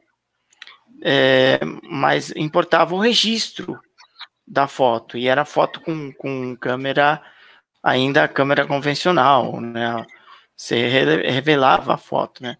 [1.03, 3.81] é, mas importava o registro
[4.47, 7.23] da foto, e era foto com, com câmera,
[7.83, 10.05] ainda câmera convencional, né?
[10.57, 12.57] Você revelava a foto, né?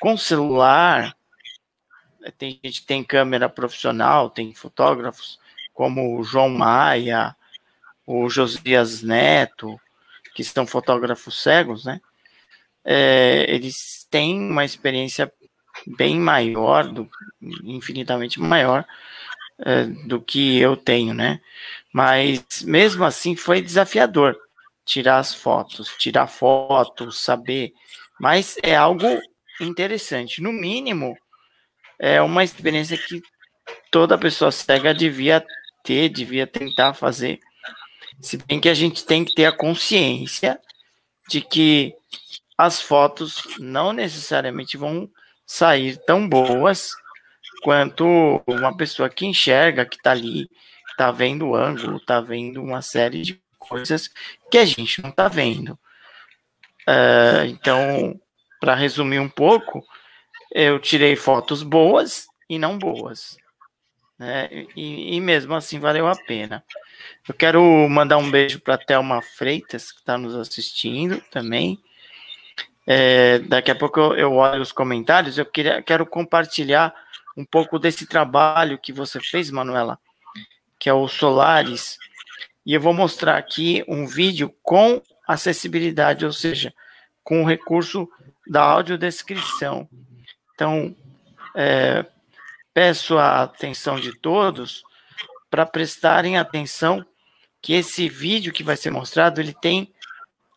[0.00, 1.14] Com celular,
[2.30, 5.38] tem gente que tem câmera profissional, tem fotógrafos
[5.72, 7.34] como o João Maia,
[8.06, 9.80] o Josias Neto,
[10.34, 12.00] que são fotógrafos cegos, né?
[12.84, 15.32] É, eles têm uma experiência
[15.86, 17.08] bem maior, do,
[17.64, 18.84] infinitamente maior
[19.58, 21.40] é, do que eu tenho, né?
[21.92, 24.36] Mas mesmo assim foi desafiador
[24.84, 27.72] tirar as fotos, tirar fotos, saber.
[28.20, 29.06] Mas é algo
[29.60, 30.42] interessante.
[30.42, 31.16] No mínimo,
[32.04, 33.22] é uma experiência que
[33.90, 35.42] toda pessoa cega devia
[35.82, 37.40] ter, devia tentar fazer
[38.20, 40.60] se bem que a gente tem que ter a consciência
[41.28, 41.94] de que
[42.58, 45.10] as fotos não necessariamente vão
[45.46, 46.90] sair tão boas
[47.62, 50.48] quanto uma pessoa que enxerga, que está ali,
[50.90, 54.10] está vendo o ângulo, está vendo uma série de coisas
[54.50, 55.72] que a gente não está vendo.
[56.86, 58.20] Uh, então,
[58.60, 59.82] para resumir um pouco,
[60.54, 63.36] eu tirei fotos boas e não boas.
[64.16, 64.48] Né?
[64.76, 66.64] E, e mesmo assim valeu a pena.
[67.28, 71.82] Eu quero mandar um beijo para Thelma Freitas, que está nos assistindo também.
[72.86, 75.36] É, daqui a pouco eu, eu, olho os comentários.
[75.36, 76.94] Eu queria, quero compartilhar
[77.36, 79.98] um pouco desse trabalho que você fez, Manuela,
[80.78, 81.98] que é o Solares.
[82.64, 86.72] E eu vou mostrar aqui um vídeo com acessibilidade, ou seja,
[87.24, 88.08] com o recurso
[88.46, 89.88] da audiodescrição.
[90.54, 90.94] Então,
[91.54, 92.04] é,
[92.72, 94.82] peço a atenção de todos
[95.50, 97.04] para prestarem atenção
[97.62, 99.92] que esse vídeo que vai ser mostrado, ele tem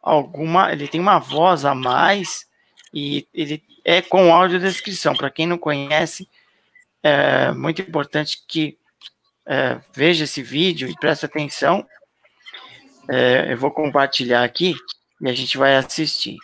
[0.02, 2.48] alguma, ele tem uma voz a mais
[2.94, 5.16] e ele é com audiodescrição.
[5.16, 6.28] Para quem não conhece,
[7.02, 8.78] é muito importante que
[9.46, 11.88] é, veja esse vídeo e preste atenção.
[13.10, 14.76] É, eu vou compartilhar aqui
[15.22, 16.38] e a gente vai assistir.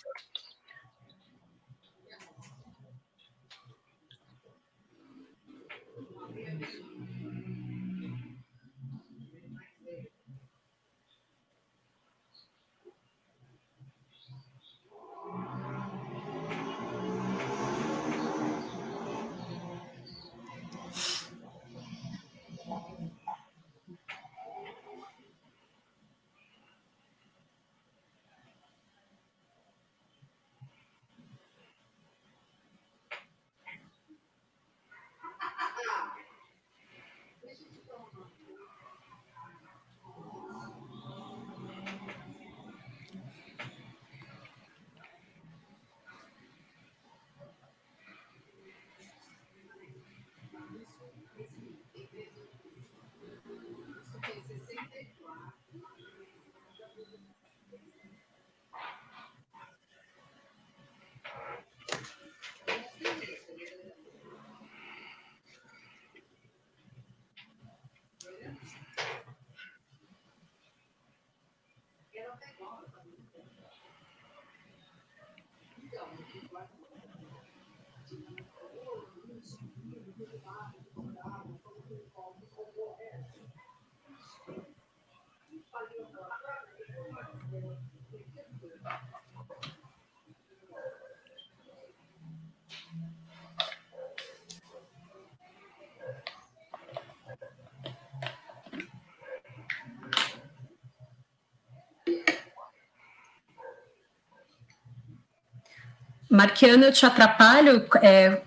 [106.33, 108.41] Marquiano, eu te atrapalho é,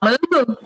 [0.00, 0.58] falando?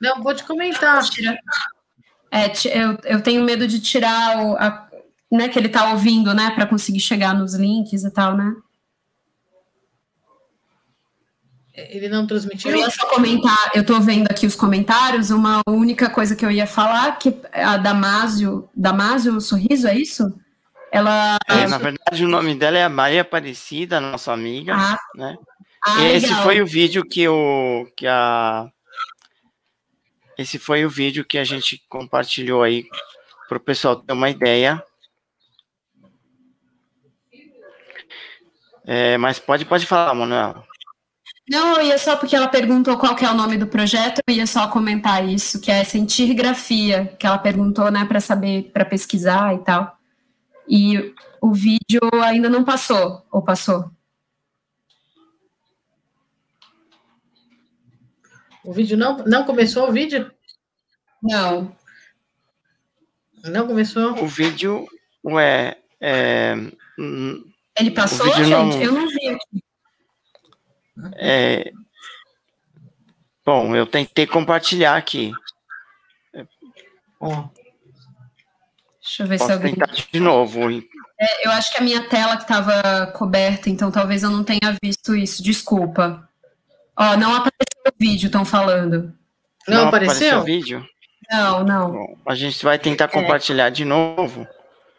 [0.00, 1.02] Não, pode comentar.
[2.30, 4.88] É, eu, eu tenho medo de tirar o, a,
[5.32, 8.54] né, que ele está ouvindo, né, para conseguir chegar nos links e tal, né?
[11.72, 12.70] Ele não transmitiu?
[12.70, 16.52] Eu ia só comentar, eu estou vendo aqui os comentários, uma única coisa que eu
[16.52, 20.32] ia falar, que a Damásio, Damásio Sorriso, é isso?
[20.94, 21.38] Ela.
[21.48, 24.98] É, na verdade, o nome dela é a Maria Aparecida, nossa amiga, ah.
[25.16, 25.36] né?
[25.84, 26.42] Ah, Esse legal.
[26.44, 28.70] foi o vídeo que, o, que a
[30.38, 32.86] esse foi o vídeo que a gente compartilhou aí
[33.48, 34.82] para o pessoal ter uma ideia.
[38.86, 40.64] É, mas pode, pode falar, Manuel.
[41.48, 44.34] Não, eu ia só porque ela perguntou qual que é o nome do projeto, eu
[44.34, 48.84] ia só comentar isso, que é Sentir Grafia, que ela perguntou, né, para saber, para
[48.84, 49.98] pesquisar e tal.
[50.68, 53.90] E o vídeo ainda não passou, ou passou?
[58.64, 60.32] O vídeo não, não começou o vídeo?
[61.22, 61.76] Não.
[63.44, 64.22] Não começou?
[64.22, 64.88] O vídeo,
[65.22, 66.54] ué, é,
[67.78, 68.48] ele passou, gente?
[68.48, 69.64] Não, eu não vi aqui.
[71.16, 71.72] É,
[73.44, 75.32] bom, eu tentei compartilhar aqui.
[77.20, 77.48] Ó.
[79.04, 79.74] Deixa eu ver Posso se alguém.
[79.74, 80.70] tentar de novo.
[81.20, 84.74] É, eu acho que a minha tela que estava coberta, então talvez eu não tenha
[84.82, 85.42] visto isso.
[85.42, 86.26] Desculpa.
[86.96, 89.12] Ó, não apareceu o vídeo, estão falando.
[89.68, 90.38] Não, não apareceu?
[90.38, 90.88] apareceu o vídeo?
[91.30, 91.92] Não, não.
[91.92, 93.08] Bom, a gente vai tentar é.
[93.08, 93.70] compartilhar é.
[93.70, 94.46] de novo.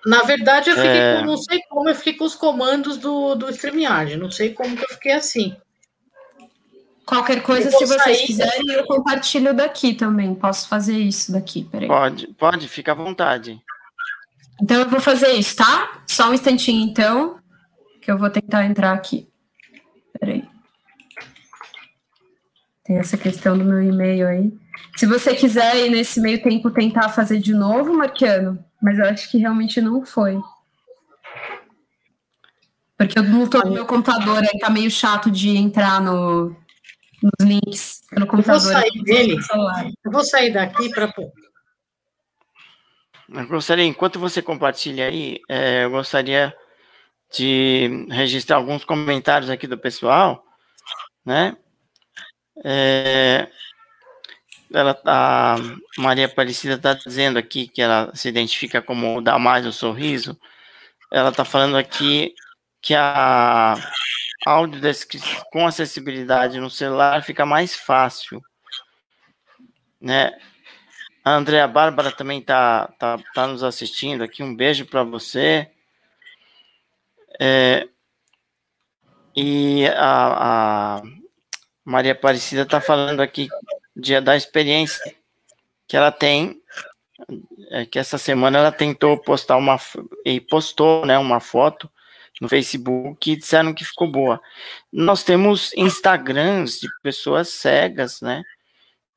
[0.05, 1.17] Na verdade, eu fiquei é...
[1.17, 4.17] com, não sei como, eu fiquei com os comandos do, do StreamYard.
[4.17, 5.55] Não sei como que eu fiquei assim.
[7.07, 8.25] Qualquer coisa, se vocês sair...
[8.25, 10.35] quiserem, eu compartilho daqui também.
[10.35, 11.87] Posso fazer isso daqui, peraí.
[11.87, 13.59] Pode, pode, fica à vontade.
[14.61, 16.03] Então eu vou fazer isso, tá?
[16.07, 17.39] Só um instantinho, então,
[18.01, 19.27] que eu vou tentar entrar aqui.
[20.19, 20.47] Peraí.
[22.83, 24.53] Tem essa questão do meu e-mail aí.
[24.95, 29.29] Se você quiser ir nesse meio tempo tentar fazer de novo, Marquiano, mas eu acho
[29.29, 30.39] que realmente não foi.
[32.97, 36.55] Porque eu não estou no meu computador, aí tá meio chato de entrar no,
[37.21, 38.61] nos links pelo computador.
[38.61, 39.37] Eu vou sair dele.
[40.05, 41.11] Eu vou sair daqui para.
[43.29, 46.55] Eu gostaria, enquanto você compartilha aí, é, eu gostaria
[47.33, 50.45] de registrar alguns comentários aqui do pessoal,
[51.25, 51.57] né?
[52.63, 53.49] É,
[54.73, 55.55] ela, a
[55.97, 60.39] Maria Aparecida está dizendo aqui que ela se identifica como dá mais o sorriso.
[61.11, 62.33] Ela está falando aqui
[62.81, 63.75] que a
[64.45, 68.41] audiodescrição com acessibilidade no celular fica mais fácil,
[69.99, 70.31] né?
[71.25, 74.43] A Andrea Bárbara também tá, tá, tá nos assistindo aqui.
[74.43, 75.67] Um beijo para você.
[77.41, 77.87] É,
[79.35, 81.01] e a, a,
[81.83, 83.47] Maria Aparecida está falando aqui
[83.95, 85.15] de, da experiência
[85.87, 86.61] que ela tem,
[87.71, 89.79] é, que essa semana ela tentou postar uma
[90.23, 91.89] e postou, né, uma foto
[92.39, 94.39] no Facebook e disseram que ficou boa.
[94.93, 98.43] Nós temos Instagrams de pessoas cegas, né?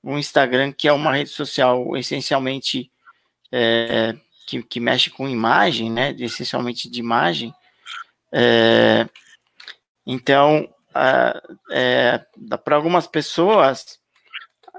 [0.02, 2.90] O Instagram, que é uma rede social essencialmente
[3.50, 4.14] é,
[4.46, 6.14] que, que, mexe com imagem, né?
[6.18, 7.52] Essencialmente de imagem.
[8.32, 9.08] É,
[10.06, 10.72] então,
[11.70, 12.24] é,
[12.64, 13.98] para algumas pessoas,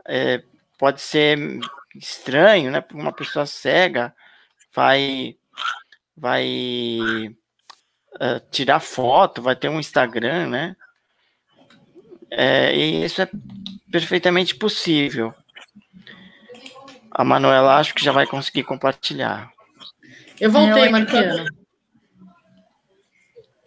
[0.06, 0.44] é,
[0.78, 1.38] pode ser
[1.96, 2.84] estranho, né?
[2.94, 4.16] Uma pessoa cega
[4.74, 5.36] vai
[6.16, 7.36] vai
[8.16, 10.76] uh, tirar foto, vai ter um Instagram, né?
[12.30, 13.30] É, e isso é
[13.92, 15.34] perfeitamente possível.
[17.12, 19.52] A Manuela acho que já vai conseguir compartilhar.
[20.40, 21.46] Eu voltei, Marquiana.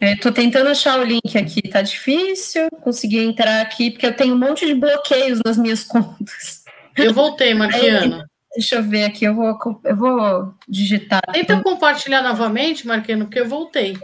[0.01, 4.37] Estou tentando achar o link aqui, tá difícil conseguir entrar aqui, porque eu tenho um
[4.37, 6.63] monte de bloqueios nas minhas contas.
[6.97, 8.29] Eu voltei, Marquiana.
[8.53, 11.21] Deixa eu ver aqui, eu vou, eu vou digitar.
[11.31, 13.97] Tenta compartilhar novamente, Marquiano, porque eu voltei.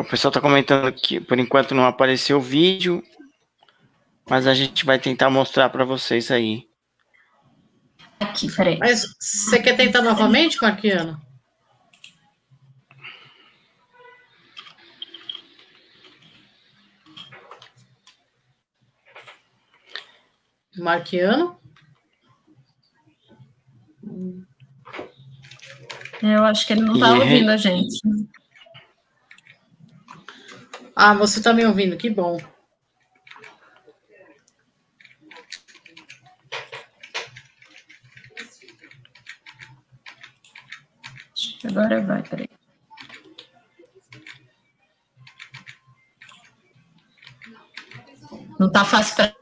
[0.00, 3.02] O pessoal está comentando que por enquanto não apareceu o vídeo,
[4.28, 6.68] mas a gente vai tentar mostrar para vocês aí.
[8.20, 8.78] Aqui, peraí.
[8.78, 11.20] Mas você quer tentar novamente, Marquiano?
[20.78, 21.58] Marquiano?
[26.22, 27.98] Eu acho que ele não está ouvindo a gente.
[30.94, 32.38] Ah, você está me ouvindo, que bom.
[41.64, 42.48] Agora vai, peraí.
[48.58, 49.34] Não tá fácil para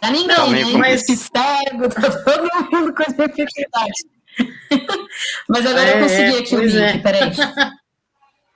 [0.00, 0.64] pra ninguém, tá né?
[0.78, 4.04] Mas que cego, tá todo mundo com dificuldade.
[5.48, 6.98] Mas agora é, eu consegui aqui o link, é.
[6.98, 7.32] peraí.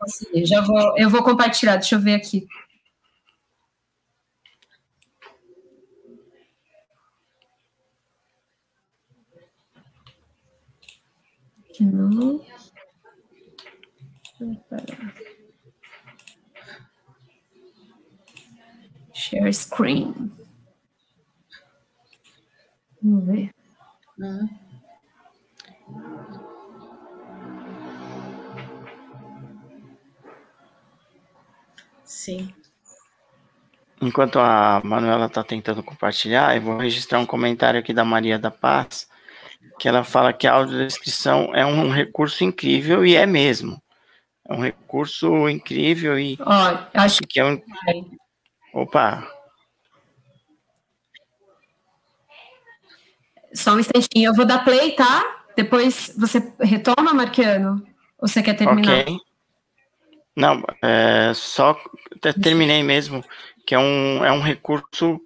[0.01, 2.47] Consegui, já vou, eu vou compartilhar, deixa eu ver aqui.
[11.81, 12.41] não.
[19.13, 20.33] Share screen.
[23.03, 23.55] Vamos ver.
[24.19, 24.70] Uhum.
[32.11, 32.53] Sim.
[34.03, 38.51] Enquanto a Manuela está tentando compartilhar, eu vou registrar um comentário aqui da Maria da
[38.51, 39.09] Paz,
[39.79, 43.81] que ela fala que a audiodescrição é um recurso incrível e é mesmo.
[44.49, 47.63] É um recurso incrível e Ó, acho que é um.
[48.75, 49.31] Opa!
[53.55, 55.45] Só um instantinho, eu vou dar play, tá?
[55.57, 57.87] Depois você retoma, Marquiano?
[58.19, 59.03] Ou você quer terminar?
[59.03, 59.30] Ok.
[60.41, 61.79] Não, é, só
[62.43, 63.23] terminei mesmo,
[63.67, 65.21] que é um, é um recurso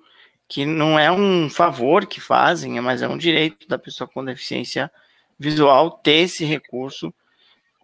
[0.48, 4.90] que não é um favor que fazem, mas é um direito da pessoa com deficiência
[5.38, 7.14] visual ter esse recurso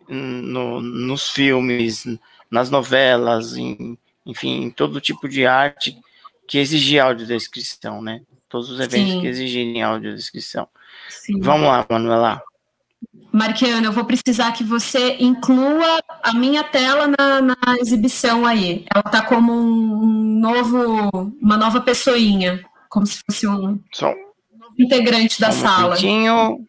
[0.09, 2.05] no, nos filmes,
[2.51, 5.97] nas novelas, em, enfim, em todo tipo de arte
[6.49, 8.23] que exigir audiodescrição, né?
[8.49, 9.21] Todos os eventos Sim.
[9.21, 10.69] que exigirem audiodescrição.
[11.09, 11.41] Sim.
[11.41, 12.43] Vamos lá, Manuela.
[13.33, 18.85] Marquiana, eu vou precisar que você inclua a minha tela na, na exibição aí.
[18.93, 23.81] Ela está como um novo, uma nova pessoinha, como se fosse um
[24.79, 25.97] integrante da um sala.
[25.97, 26.67] Minutinho.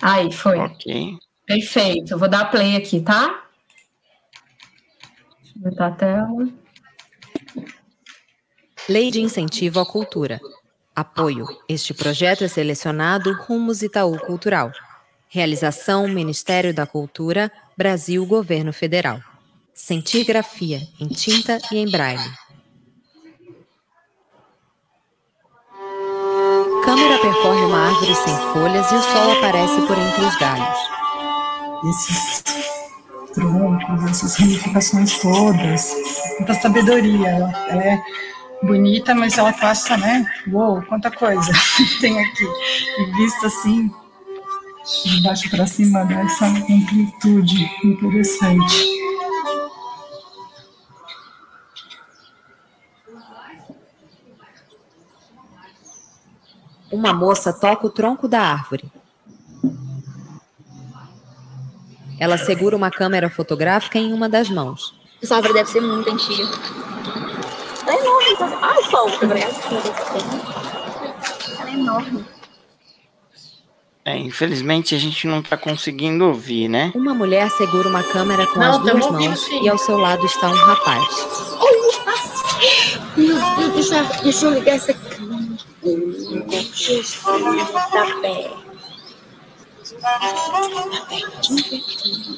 [0.00, 0.58] Aí, foi.
[0.58, 1.18] Ok.
[1.46, 2.12] Perfeito.
[2.12, 3.44] Eu vou dar play aqui, tá?
[5.42, 6.65] Deixa eu botar a tela.
[8.88, 10.40] Lei de Incentivo à Cultura.
[10.94, 11.44] Apoio.
[11.68, 14.70] Este projeto é selecionado Rumos Itaú Cultural.
[15.28, 19.20] Realização Ministério da Cultura, Brasil Governo Federal.
[19.74, 22.30] Centigrafia, em tinta e em braille.
[26.84, 30.78] Câmera percorre uma árvore sem folhas e o sol aparece por entre os galhos.
[31.90, 32.42] Esses
[33.34, 35.92] troncos, essas ramificações todas,
[36.38, 37.28] muita sabedoria.
[37.68, 38.00] Ela é
[38.62, 40.24] bonita, mas ela passa, né?
[40.48, 41.52] Uou, quanta coisa
[42.00, 42.44] tem aqui.
[42.98, 43.90] E vista assim,
[45.04, 48.96] de baixo para cima, dá essa amplitude interessante.
[56.90, 58.90] Uma moça toca o tronco da árvore.
[62.18, 64.98] Ela segura uma câmera fotográfica em uma das mãos.
[65.22, 66.48] Essa árvore deve ser muito antiga.
[68.86, 69.44] É.
[69.44, 69.76] Ai, sol,
[71.60, 72.24] Ela é enorme.
[74.04, 76.92] É, infelizmente a gente não está conseguindo ouvir, né?
[76.94, 79.64] Uma mulher segura uma câmera com não, as duas mãos sim.
[79.64, 81.26] e ao seu lado está um rapaz.
[83.16, 85.56] Meu Deus, deixa, deixa eu ligar essa câmera.
[86.72, 88.66] Jesus, tá perto.
[90.00, 92.36] Tá pertinho, pertinho.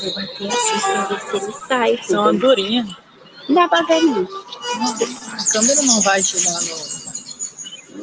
[0.00, 1.98] Vou bater assim pra ver se ele sai.
[2.04, 3.03] São andorinha.
[3.48, 4.22] Não dá pra ver, não.
[4.22, 7.04] A câmera não vai chegar no.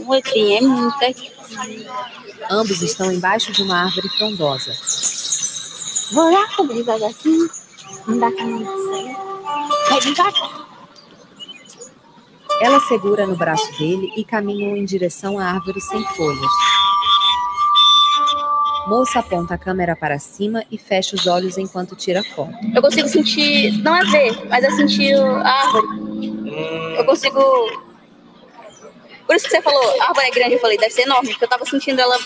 [0.04, 1.32] Não, assim, é muito aqui.
[2.50, 4.76] Ambos estão embaixo de uma árvore frondosa.
[6.14, 7.50] Vou lá cobrir devagarzinho.
[8.08, 9.18] Não dá caminho de sair.
[9.89, 10.68] Vai devagar.
[12.62, 16.52] Ela segura no braço dele e caminham em direção à árvore sem folhas.
[18.88, 22.54] Moça aponta a câmera para cima e fecha os olhos enquanto tira foto.
[22.74, 25.88] Eu consigo sentir, não é ver, mas é sentir a árvore.
[26.98, 27.40] Eu consigo.
[29.26, 31.46] Por isso que você falou, a árvore é grande, eu falei, deve ser enorme, porque
[31.46, 32.18] eu tava sentindo ela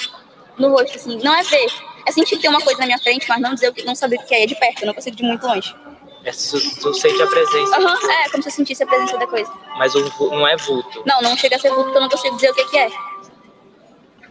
[0.57, 1.19] no rosto, assim.
[1.21, 1.67] Não é ver,
[2.07, 4.23] é sentir que tem uma coisa na minha frente, mas não dizer, não saber o
[4.23, 5.75] que é, é de perto, eu não consigo de muito longe.
[6.23, 7.75] É, tu, tu sente a presença.
[7.75, 9.51] Aham, uhum, é, como se eu sentisse a presença da coisa.
[9.77, 11.03] Mas um, não é vulto.
[11.05, 12.89] Não, não chega a ser vulto, porque eu não consigo dizer o que, que é.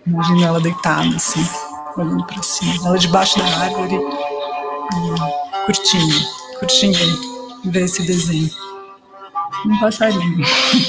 [0.05, 1.41] Imagina ela deitada, assim
[1.97, 2.89] olhando para cima.
[2.89, 3.99] Ela debaixo da árvore,
[5.67, 6.15] curtindo,
[6.59, 6.99] curtindo
[7.65, 8.51] ver esse desenho.
[9.67, 10.45] Um passarinho.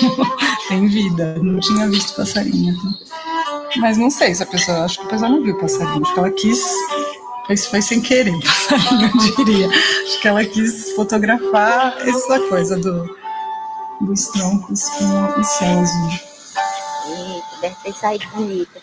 [0.68, 1.38] Tem vida.
[1.42, 2.76] Não tinha visto passarinho.
[3.78, 4.84] Mas não sei se a pessoa.
[4.84, 6.02] Acho que a pessoa não viu passarinho.
[6.02, 6.60] Acho que ela quis.
[7.50, 9.70] Isso foi sem querer, passarinho, eu diria.
[9.70, 13.18] Acho que ela quis fotografar essa coisa do,
[14.02, 15.90] dos troncos com o céus.
[17.08, 18.82] Eita, deve ter saído bonita.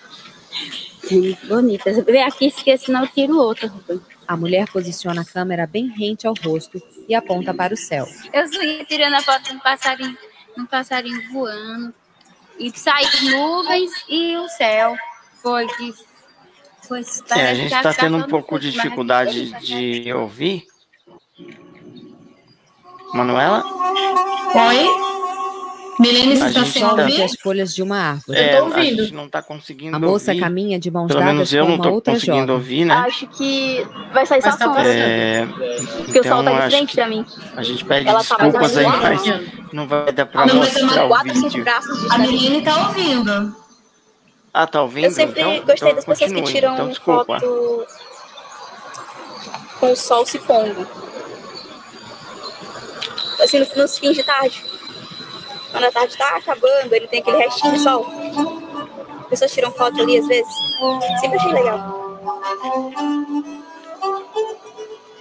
[1.10, 1.92] Muito bonita.
[2.04, 3.72] Vem aqui, esquece, senão eu tiro outra.
[4.26, 8.06] A mulher posiciona a câmera bem rente ao rosto e aponta para o céu.
[8.32, 10.16] Eu fui tirando a foto de um passarinho,
[10.56, 11.92] um passarinho voando.
[12.58, 14.94] E saiu nuvens e o céu.
[15.42, 15.94] Foi de.
[16.86, 17.00] Foi,
[17.36, 20.66] é, a gente está tendo um pouco de dificuldade de ouvir.
[23.14, 23.62] Manuela?
[24.54, 24.86] Oi?
[26.00, 27.22] Milene, você está sem tá- ouvir?
[27.22, 28.38] As folhas de uma árvore.
[28.38, 29.00] Eu É, tô ouvindo.
[29.00, 30.40] a gente não tá conseguindo A moça ouvir.
[30.40, 32.54] caminha de mãos Pelo dadas menos eu com não uma tô outra conseguindo jovem.
[32.54, 32.94] ouvir, né?
[32.94, 34.72] Acho que vai sair só tá som.
[34.74, 34.86] passando.
[34.88, 37.26] É, Porque o sol então tá acho diferente que pra mim.
[37.56, 39.08] a gente pede Ela tá mais desculpas aí, aguada.
[39.14, 41.50] mas não vai dar pra Não, mas é mostrar o vídeo.
[41.64, 41.68] de
[42.10, 42.18] A.
[42.18, 43.56] Milene tá ouvindo.
[44.54, 45.04] Ah, tá ouvindo?
[45.04, 46.52] Eu sempre então, gostei então das pessoas que continue.
[46.52, 47.86] tiram então, foto
[49.78, 50.86] com o sol se pondo.
[53.42, 54.62] Assim, no- nos fins de tarde.
[55.72, 58.06] Quando a tarde tá acabando, ele tem aquele restinho de sol.
[59.22, 60.54] As pessoas tiram foto ali às vezes.
[61.20, 62.20] Sempre achei legal.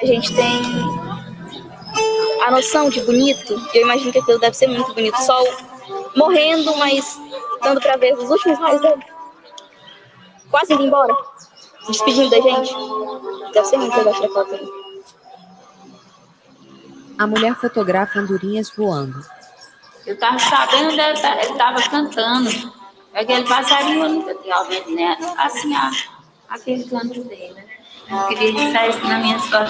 [0.02, 0.62] A gente tem
[2.46, 3.54] a noção de bonito.
[3.74, 5.16] e Eu imagino que aquilo deve ser muito bonito.
[5.24, 5.48] Sol
[6.16, 7.20] morrendo, mas
[7.64, 9.04] dando pra ver os últimos raios dele.
[10.50, 11.16] Quase indo embora.
[11.84, 12.74] Se despedindo da gente.
[13.54, 14.70] Deve ser muito legal tirar foto ali.
[17.18, 19.24] A mulher fotografa andorinhas voando.
[20.06, 22.50] Eu tava sabendo, ele ta- ele tava cantando.
[23.14, 25.18] Aquele passarinho eu nunca tinha ouvido, né?
[25.38, 25.92] Assim, a,
[26.50, 27.64] aquele canto dele.
[28.10, 29.66] Eu queria que saísse na minha céu.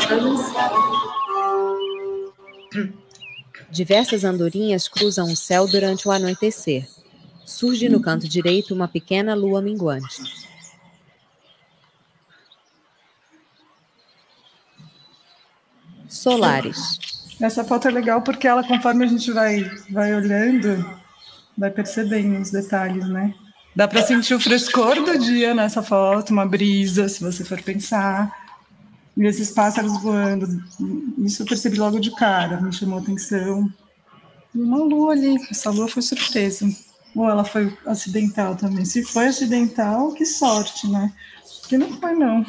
[3.70, 6.88] Diversas andorinhas cruzam o céu durante o anoitecer.
[7.46, 10.24] Surge no canto direito uma pequena lua minguante.
[16.08, 17.00] Solares.
[17.42, 20.86] Essa foto é legal porque ela, conforme a gente vai, vai olhando,
[21.58, 23.34] vai percebendo os detalhes, né?
[23.76, 28.32] Dá para sentir o frescor do dia nessa foto, uma brisa, se você for pensar.
[29.18, 30.48] E esses pássaros voando,
[31.20, 33.72] isso eu percebi logo de cara, me chamou atenção.
[34.54, 36.68] E uma lua ali, essa lua foi surpresa.
[37.16, 38.86] Ou ela foi acidental também.
[38.86, 41.12] Se foi acidental, que sorte, né?
[41.68, 42.46] Que não foi, não.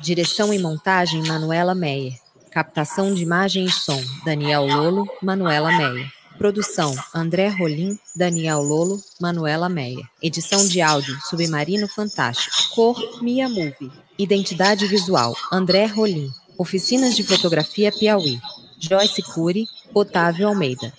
[0.00, 2.23] Direção e montagem Manuela Meyer.
[2.54, 6.08] Captação de imagem e som Daniel Lolo, Manuela Meyer.
[6.38, 10.06] Produção André Rolim, Daniel Lolo, Manuela Meyer.
[10.22, 12.72] Edição de áudio Submarino Fantástico.
[12.72, 13.90] Cor Mia Movie.
[14.16, 16.30] Identidade visual André Rolim.
[16.56, 18.40] Oficinas de fotografia Piauí.
[18.78, 20.92] Joyce Cury, Otávio Almeida.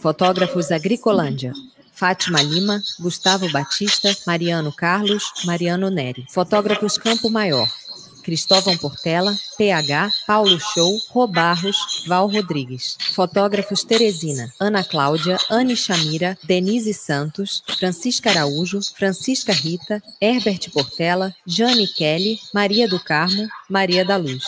[0.00, 1.52] Fotógrafos Agricolândia.
[1.92, 6.24] Fátima Lima, Gustavo Batista, Mariano Carlos, Mariano Neri.
[6.30, 7.68] Fotógrafos Campo Maior.
[8.22, 12.96] Cristóvão Portela, PH, Paulo Show, Robarros, Val Rodrigues.
[13.14, 21.86] Fotógrafos Teresina, Ana Cláudia, Anne Chamira, Denise Santos, Francisca Araújo, Francisca Rita, Herbert Portela, Jane
[21.86, 24.44] Kelly, Maria do Carmo, Maria da Luz.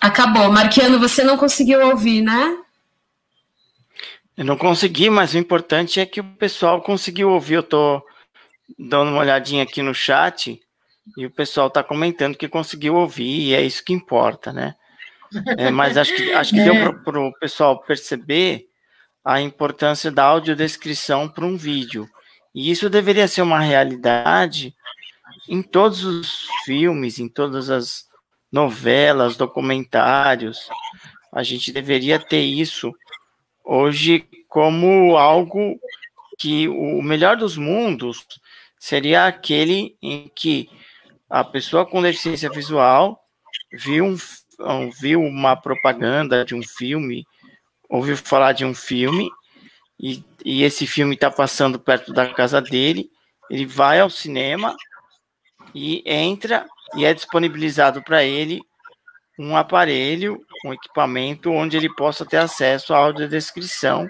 [0.00, 0.50] Acabou.
[0.50, 2.58] Marquiano, você não conseguiu ouvir, né?
[4.36, 7.54] Eu não consegui, mas o importante é que o pessoal conseguiu ouvir.
[7.54, 8.02] Eu tô
[8.78, 10.60] dando uma olhadinha aqui no chat
[11.16, 14.74] e o pessoal tá comentando que conseguiu ouvir e é isso que importa, né?
[15.58, 18.66] É, mas acho que, acho que deu para o pessoal perceber
[19.24, 22.08] a importância da audiodescrição para um vídeo.
[22.54, 24.74] E isso deveria ser uma realidade
[25.48, 28.06] em todos os filmes, em todas as
[28.50, 30.68] novelas, documentários.
[31.32, 32.94] A gente deveria ter isso
[33.64, 35.78] hoje como algo
[36.38, 38.24] que o melhor dos mundos
[38.86, 40.70] seria aquele em que
[41.28, 43.20] a pessoa com deficiência visual
[43.72, 47.26] viu, um, viu uma propaganda de um filme,
[47.90, 49.28] ouviu falar de um filme,
[49.98, 53.10] e, e esse filme está passando perto da casa dele,
[53.50, 54.76] ele vai ao cinema
[55.74, 58.60] e entra e é disponibilizado para ele
[59.36, 64.08] um aparelho, um equipamento onde ele possa ter acesso à audiodescrição,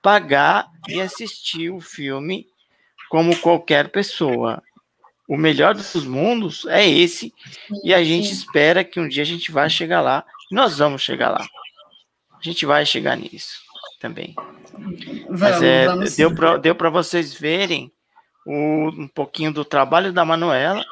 [0.00, 2.46] pagar e assistir o filme
[3.08, 4.62] como qualquer pessoa.
[5.26, 7.32] O melhor dos mundos é esse,
[7.82, 11.30] e a gente espera que um dia a gente vai chegar lá, nós vamos chegar
[11.30, 11.46] lá.
[12.32, 13.62] A gente vai chegar nisso
[13.98, 14.34] também.
[14.74, 16.16] Vamos, Mas é, vamos.
[16.16, 17.90] deu para deu para vocês verem
[18.44, 20.84] o, um pouquinho do trabalho da Manuela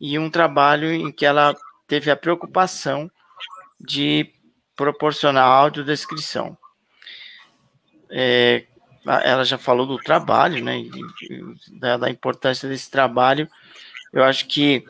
[0.00, 1.56] e um trabalho em que ela
[1.88, 3.10] teve a preocupação
[3.80, 4.32] de
[4.76, 6.56] proporcionar audiodescrição.
[8.10, 8.64] É,
[9.22, 10.82] ela já falou do trabalho, né,
[11.72, 13.48] da, da, importância desse trabalho.
[14.12, 14.84] Eu acho que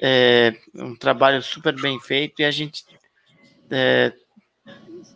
[0.00, 2.84] é um trabalho super bem feito e a gente,
[3.70, 4.12] é,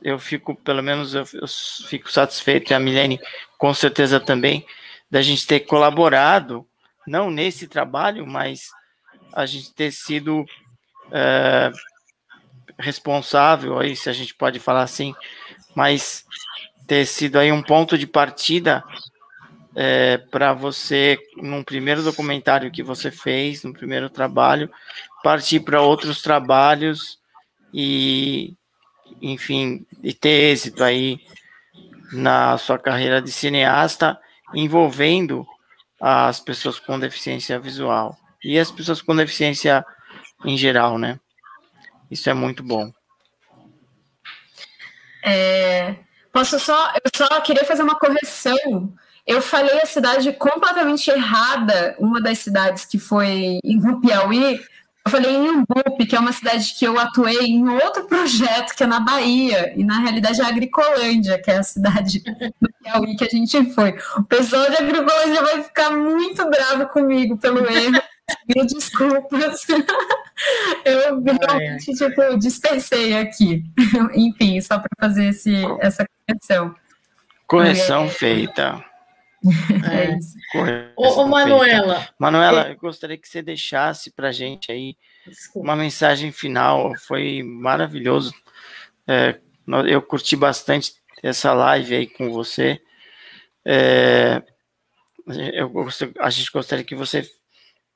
[0.02, 1.46] eu fico, pelo menos, eu, eu
[1.88, 3.20] fico satisfeito, e a Milene
[3.58, 4.64] com certeza também,
[5.10, 6.66] da gente ter colaborado,
[7.06, 8.70] não nesse trabalho, mas
[9.32, 10.46] a gente ter sido
[11.10, 11.70] é,
[12.78, 15.14] responsável, aí se a gente pode falar assim,
[15.74, 16.24] mas
[16.90, 18.82] ter sido aí um ponto de partida
[19.76, 24.68] é, para você, num primeiro documentário que você fez, no primeiro trabalho,
[25.22, 27.20] partir para outros trabalhos
[27.72, 28.56] e,
[29.22, 31.20] enfim, e ter êxito aí
[32.12, 34.18] na sua carreira de cineasta,
[34.52, 35.46] envolvendo
[36.00, 39.86] as pessoas com deficiência visual e as pessoas com deficiência
[40.44, 41.20] em geral, né?
[42.10, 42.92] Isso é muito bom.
[45.24, 45.94] É,
[46.32, 48.92] posso só, eu só queria fazer uma correção.
[49.26, 54.60] Eu falei a cidade completamente errada, uma das cidades que foi no Piauí.
[55.04, 58.82] Eu falei em Umbupe, que é uma cidade que eu atuei em outro projeto, que
[58.82, 62.22] é na Bahia, e na realidade é Agricolândia, que é a cidade
[62.60, 63.94] do Piauí que a gente foi.
[64.16, 68.02] O pessoal de Agricolândia vai ficar muito bravo comigo pelo erro.
[68.54, 69.66] Mil desculpas.
[70.84, 73.64] Eu realmente, tipo, dispensei aqui.
[74.14, 76.74] Enfim, só para fazer esse, essa correção.
[77.46, 78.08] Correção é.
[78.08, 78.84] feita.
[79.90, 80.18] É.
[80.52, 81.96] Correção ô, ô, Manuela.
[81.96, 82.14] Feita.
[82.18, 84.96] Manuela, eu gostaria que você deixasse para gente aí
[85.26, 85.66] Desculpa.
[85.66, 86.92] uma mensagem final.
[87.06, 88.34] Foi maravilhoso.
[89.06, 89.40] É,
[89.88, 92.80] eu curti bastante essa live aí com você.
[93.64, 94.42] É,
[95.26, 95.72] eu,
[96.20, 97.28] a gente gostaria que você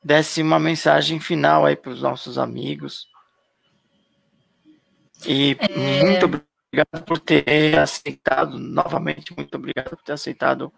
[0.02, 3.06] desse uma mensagem final aí para os nossos amigos.
[5.26, 6.04] E é...
[6.04, 6.53] muito obrigado
[7.06, 10.72] por ter aceitado, novamente, muito obrigado por ter aceitado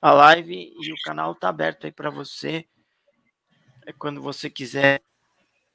[0.00, 2.66] a live e o canal está aberto aí para você.
[3.86, 5.02] É quando você quiser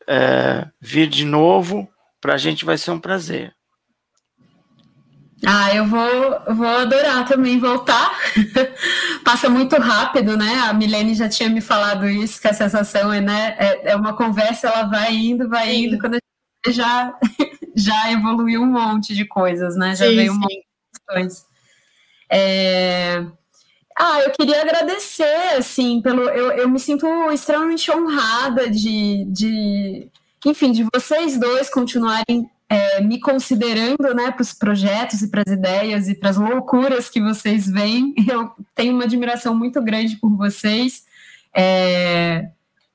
[0.07, 1.87] é, vir de novo,
[2.21, 3.55] para a gente vai ser um prazer.
[5.45, 8.17] Ah, eu vou, vou adorar também voltar.
[9.23, 10.53] Passa muito rápido, né?
[10.55, 13.55] A Milene já tinha me falado isso, que a sensação é, né?
[13.57, 15.85] É, é uma conversa, ela vai indo, vai sim.
[15.85, 16.19] indo, quando a
[16.65, 17.17] gente já,
[17.79, 19.95] já evoluiu um monte de coisas, né?
[19.95, 20.41] Já sim, veio um sim.
[20.41, 21.45] monte de coisas.
[22.29, 23.25] É...
[23.97, 26.21] Ah, eu queria agradecer, assim, pelo.
[26.29, 30.07] Eu, eu me sinto extremamente honrada de, de,
[30.45, 35.51] enfim, de vocês dois continuarem é, me considerando né, para os projetos e para as
[35.51, 38.13] ideias e para as loucuras que vocês veem.
[38.29, 41.03] Eu tenho uma admiração muito grande por vocês.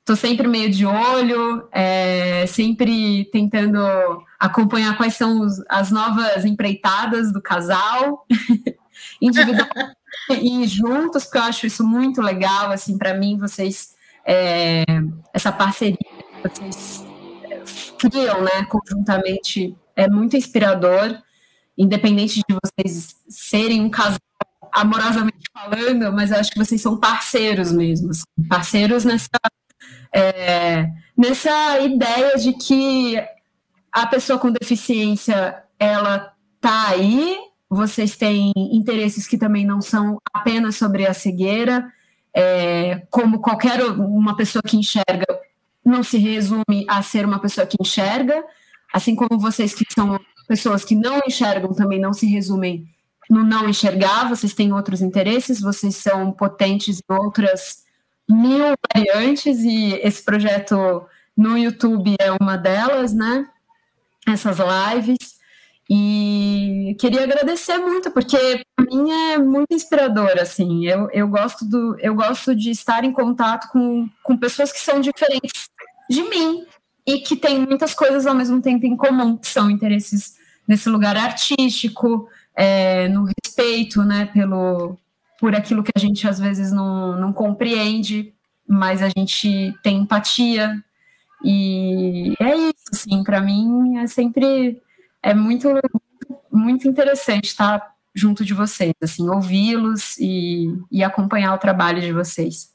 [0.04, 3.78] Estou é, sempre meio de olho, é, sempre tentando
[4.38, 8.26] acompanhar quais são os, as novas empreitadas do casal,
[9.18, 9.96] individualmente
[10.42, 12.70] e juntos, porque eu acho isso muito legal.
[12.70, 13.94] Assim, para mim, vocês
[14.26, 14.84] é,
[15.32, 15.96] essa parceria,
[16.42, 17.06] vocês
[17.98, 21.18] criam, né, conjuntamente, é muito inspirador,
[21.78, 24.18] independente de vocês serem um casal
[24.70, 29.28] amorosamente falando, mas eu acho que vocês são parceiros mesmo, assim, parceiros nessa
[30.14, 30.88] é,
[31.18, 33.20] nessa ideia de que
[33.90, 37.36] a pessoa com deficiência ela tá aí,
[37.68, 41.92] vocês têm interesses que também não são apenas sobre a cegueira,
[42.32, 45.26] é, como qualquer uma pessoa que enxerga,
[45.84, 48.42] não se resume a ser uma pessoa que enxerga,
[48.92, 52.86] assim como vocês que são pessoas que não enxergam também não se resumem
[53.28, 57.83] no não enxergar, vocês têm outros interesses, vocês são potentes em outras
[58.28, 61.06] mil variantes e esse projeto
[61.36, 63.46] no YouTube é uma delas, né?
[64.26, 65.34] Essas lives.
[65.88, 70.86] E queria agradecer muito, porque para mim é muito inspirador, assim.
[70.86, 75.00] Eu, eu, gosto do, eu gosto de estar em contato com, com pessoas que são
[75.00, 75.68] diferentes
[76.08, 76.64] de mim
[77.06, 80.36] e que têm muitas coisas ao mesmo tempo em comum, que são interesses
[80.66, 84.96] nesse lugar artístico, é, no respeito, né, pelo,
[85.44, 88.32] por aquilo que a gente às vezes não, não compreende,
[88.66, 90.82] mas a gente tem empatia.
[91.44, 94.80] E é isso, assim, para mim é sempre
[95.22, 95.68] é muito,
[96.50, 102.70] muito interessante estar junto de vocês, assim, ouvi-los e, e acompanhar o trabalho de vocês.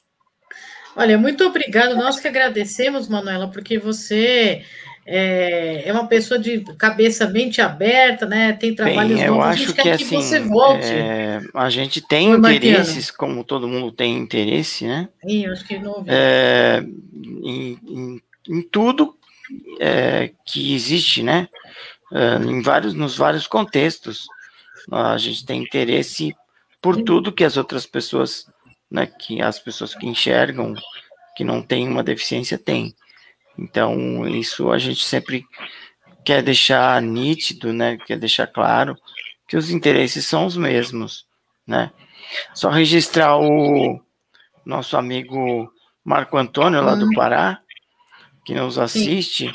[0.96, 1.96] Olha, muito obrigado.
[1.96, 4.64] Nós que agradecemos, Manuela, porque você
[5.12, 8.54] é, é uma pessoa de cabeça, mente aberta, né?
[8.54, 10.86] Tem trabalhos Bem, eu acho que, que assim, você volte.
[10.86, 15.10] É, a gente tem interesses, como todo mundo tem interesse, né?
[15.26, 16.04] Sim, acho que não.
[16.08, 16.84] É,
[17.44, 19.16] em, em, em, tudo
[19.80, 21.48] é, que existe, né?
[22.12, 24.28] uh, em vários, nos vários contextos.
[24.92, 26.36] a gente tem interesse
[26.82, 28.46] por tudo que as outras pessoas,
[28.90, 30.74] né, que as pessoas que enxergam,
[31.36, 32.96] que não têm uma deficiência têm.
[33.62, 35.46] Então, isso a gente sempre
[36.24, 38.96] quer deixar nítido, né, quer deixar claro
[39.48, 41.26] que os interesses são os mesmos,
[41.68, 41.92] né.
[42.54, 44.00] Só registrar o
[44.66, 45.72] nosso amigo
[46.04, 47.14] Marco Antônio, lá do uhum.
[47.14, 47.60] Pará,
[48.46, 49.54] que nos assiste.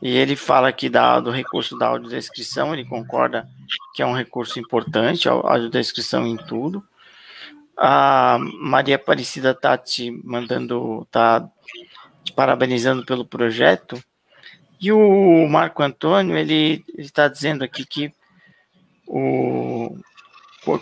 [0.00, 3.48] E ele fala aqui da, do recurso da audiodescrição, ele concorda
[3.94, 6.82] que é um recurso importante, a audiodescrição em tudo.
[7.76, 11.48] A Maria Aparecida tá te mandando, tá
[12.24, 14.02] te parabenizando pelo projeto
[14.80, 18.12] E o Marco Antônio, ele está dizendo aqui que
[19.06, 19.96] o,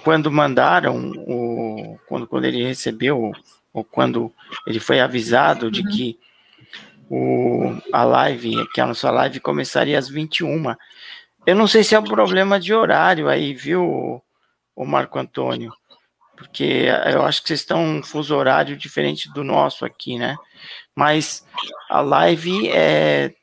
[0.03, 3.33] quando mandaram, o, quando, quando ele recebeu,
[3.73, 4.33] ou quando
[4.67, 6.19] ele foi avisado de que
[7.11, 10.75] o, a live, que a nossa live começaria às 21.
[11.45, 14.23] Eu não sei se é um problema de horário aí, viu,
[14.77, 15.73] o Marco Antônio?
[16.37, 20.37] Porque eu acho que vocês estão um fuso horário diferente do nosso aqui, né?
[20.95, 21.45] Mas
[21.89, 23.35] a live é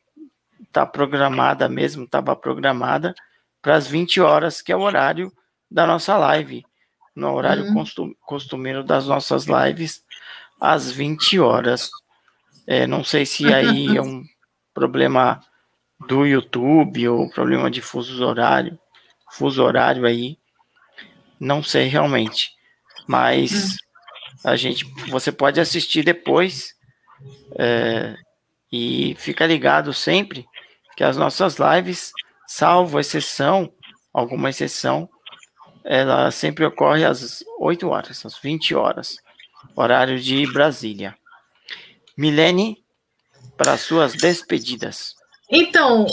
[0.72, 3.16] tá programada mesmo, estava programada
[3.62, 5.32] para as 20 horas, que é o horário
[5.70, 6.64] da nossa live,
[7.16, 7.84] no horário uhum.
[8.22, 10.04] costumeiro das nossas lives,
[10.62, 11.90] às 20 horas.
[12.68, 14.24] É, não sei se aí é um
[14.74, 15.42] problema
[16.08, 18.78] do YouTube ou problema de fuso horário,
[19.32, 20.38] fuso horário aí,
[21.40, 22.52] não sei realmente,
[23.08, 24.52] mas uhum.
[24.52, 26.77] a gente, você pode assistir depois
[27.58, 28.16] é,
[28.72, 30.46] e fica ligado sempre
[30.96, 32.12] que as nossas lives,
[32.48, 33.72] salvo exceção,
[34.14, 35.10] alguma exceção,
[35.84, 39.18] ela sempre ocorre às 8 horas, às 20 horas,
[39.76, 41.16] horário de Brasília.
[42.18, 42.84] Milene,
[43.56, 45.16] para suas despedidas.
[45.50, 46.06] Então,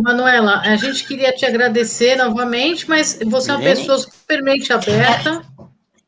[0.00, 3.66] Manuela, a gente queria te agradecer novamente, mas você Milene?
[3.66, 5.42] é uma pessoa supermente aberta.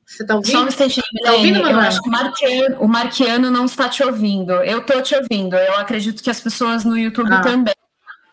[0.08, 0.52] Você está ouvindo?
[0.52, 4.02] Só um instantinho, tá ouvindo, Eu acho que o Marquiano, o Marquiano não está te
[4.02, 4.52] ouvindo.
[4.52, 5.54] Eu estou te ouvindo.
[5.54, 7.42] Eu acredito que as pessoas no YouTube ah.
[7.42, 7.74] também.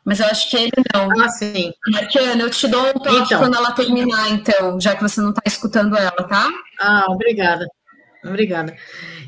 [0.06, 1.10] Mas eu acho que ele não.
[1.22, 1.74] Ah, sim.
[1.90, 3.40] Marquiana, eu te dou um toque então.
[3.40, 6.48] quando ela terminar, então, já que você não está escutando ela, tá?
[6.80, 7.68] Ah, obrigada.
[8.24, 8.76] Obrigada.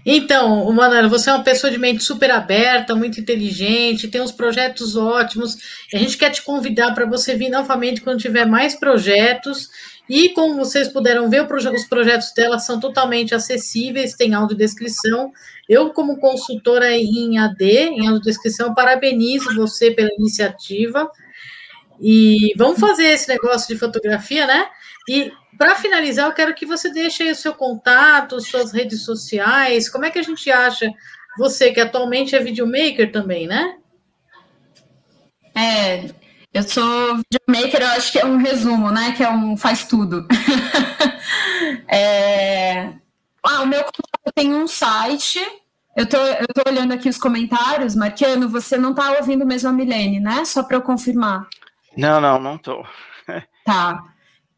[0.06, 4.96] Então, Manuela, você é uma pessoa de mente super aberta, muito inteligente, tem uns projetos
[4.96, 5.58] ótimos.
[5.94, 9.70] A gente quer te convidar para você vir novamente quando tiver mais projetos.
[10.10, 15.32] E como vocês puderam ver, os projetos dela são totalmente acessíveis, tem audiodescrição.
[15.68, 21.12] Eu, como consultora em AD, em audiodescrição, parabenizo você pela iniciativa.
[22.00, 24.68] E vamos fazer esse negócio de fotografia, né?
[25.10, 29.90] E para finalizar, eu quero que você deixe aí o seu contato, suas redes sociais.
[29.90, 30.90] Como é que a gente acha
[31.38, 33.78] você, que atualmente é videomaker também, né?
[35.56, 36.06] É,
[36.58, 39.12] eu sou videomaker, eu acho que é um resumo, né?
[39.12, 40.28] Que é um faz tudo.
[41.88, 42.94] é...
[43.44, 43.86] Ah, o meu
[44.34, 45.40] tem um site.
[45.96, 49.72] Eu tô, eu tô olhando aqui os comentários, Marquiano, você não tá ouvindo mesmo a
[49.74, 50.46] Milene, né?
[50.46, 51.48] Só para eu confirmar.
[51.96, 52.84] Não, não, não tô.
[53.64, 54.04] tá.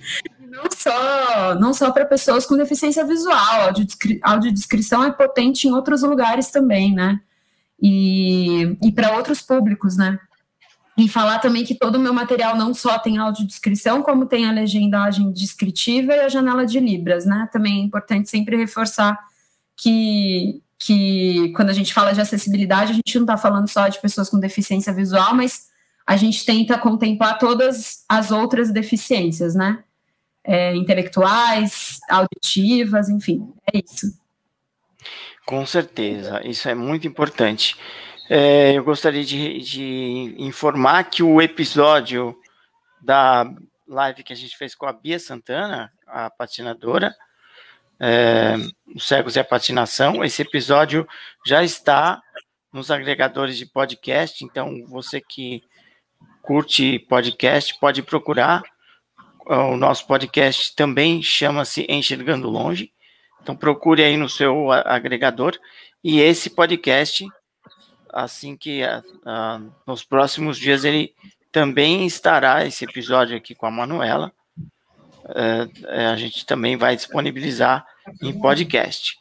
[0.56, 5.72] não só, não só para pessoas com deficiência visual, a audiodescri audiodescrição é potente em
[5.72, 7.20] outros lugares também, né?
[7.80, 10.18] E, e para outros públicos, né?
[10.96, 14.52] E falar também que todo o meu material não só tem audiodescrição, como tem a
[14.52, 17.48] legendagem descritiva e a janela de Libras, né?
[17.52, 19.18] Também é importante sempre reforçar
[19.76, 24.00] que, que quando a gente fala de acessibilidade, a gente não está falando só de
[24.00, 25.66] pessoas com deficiência visual, mas
[26.06, 29.82] a gente tenta contemplar todas as outras deficiências, né?
[30.46, 34.18] É, intelectuais, auditivas, enfim, é isso.
[35.44, 37.76] Com certeza, isso é muito importante.
[38.28, 42.36] É, eu gostaria de, de, informar que o episódio
[43.00, 43.48] da
[43.86, 47.14] live que a gente fez com a Bia Santana, a patinadora,
[48.00, 48.56] é,
[48.94, 51.06] os cegos e a patinação, esse episódio
[51.44, 52.20] já está
[52.72, 55.62] nos agregadores de podcast, então você que
[56.42, 58.62] curte podcast pode procurar
[59.46, 62.92] o nosso podcast também chama-se Enxergando Longe.
[63.40, 65.56] Então procure aí no seu agregador.
[66.02, 67.26] E esse podcast,
[68.12, 68.82] assim que
[69.86, 71.14] nos próximos dias ele
[71.52, 74.32] também estará esse episódio aqui com a Manuela.
[75.88, 77.86] É, a gente também vai disponibilizar
[78.22, 79.16] em podcast.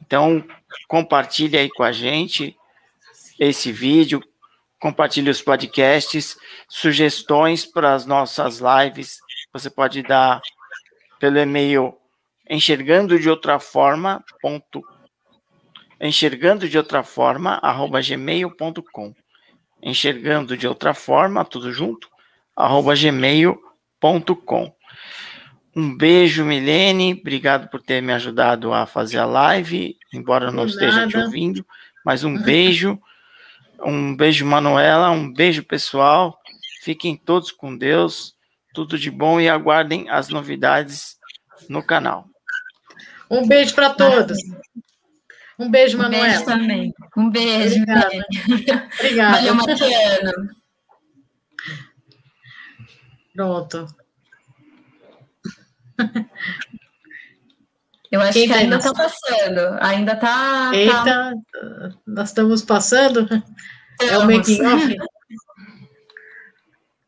[0.00, 0.44] Então,
[0.88, 2.56] compartilhe aí com a gente
[3.38, 4.22] esse vídeo,
[4.80, 6.36] compartilhe os podcasts,
[6.68, 9.18] sugestões para as nossas lives.
[9.58, 10.40] Você pode dar
[11.18, 11.96] pelo e-mail
[12.48, 14.84] enxergando de outra forma ponto,
[16.00, 19.14] enxergando de outra forma arroba gmail.com
[19.82, 22.08] enxergando de outra forma tudo junto
[22.54, 24.76] arroba gmail.com
[25.78, 27.12] um beijo, Milene.
[27.12, 31.66] Obrigado por ter me ajudado a fazer a live, embora eu não esteja te ouvindo.
[32.02, 32.98] Mas um beijo.
[33.84, 35.10] Um beijo, Manuela.
[35.10, 36.40] Um beijo, pessoal.
[36.80, 38.35] Fiquem todos com Deus.
[38.76, 41.16] Tudo de bom e aguardem as novidades
[41.66, 42.28] no canal.
[43.30, 44.36] Um beijo para todos.
[45.58, 46.26] Um beijo, Manuela.
[46.26, 46.94] Um beijo também.
[47.16, 47.82] Um beijo.
[47.82, 48.26] Obrigada.
[48.98, 49.36] Obrigada.
[49.36, 50.32] Valeu, Mariana.
[53.34, 53.86] Pronto.
[58.12, 59.78] Eu acho Quem que ainda está passando.
[59.80, 60.70] Ainda está.
[60.74, 61.32] Eita, tá...
[62.06, 63.20] nós estamos passando?
[63.22, 63.42] Estamos.
[64.02, 64.96] É o making off?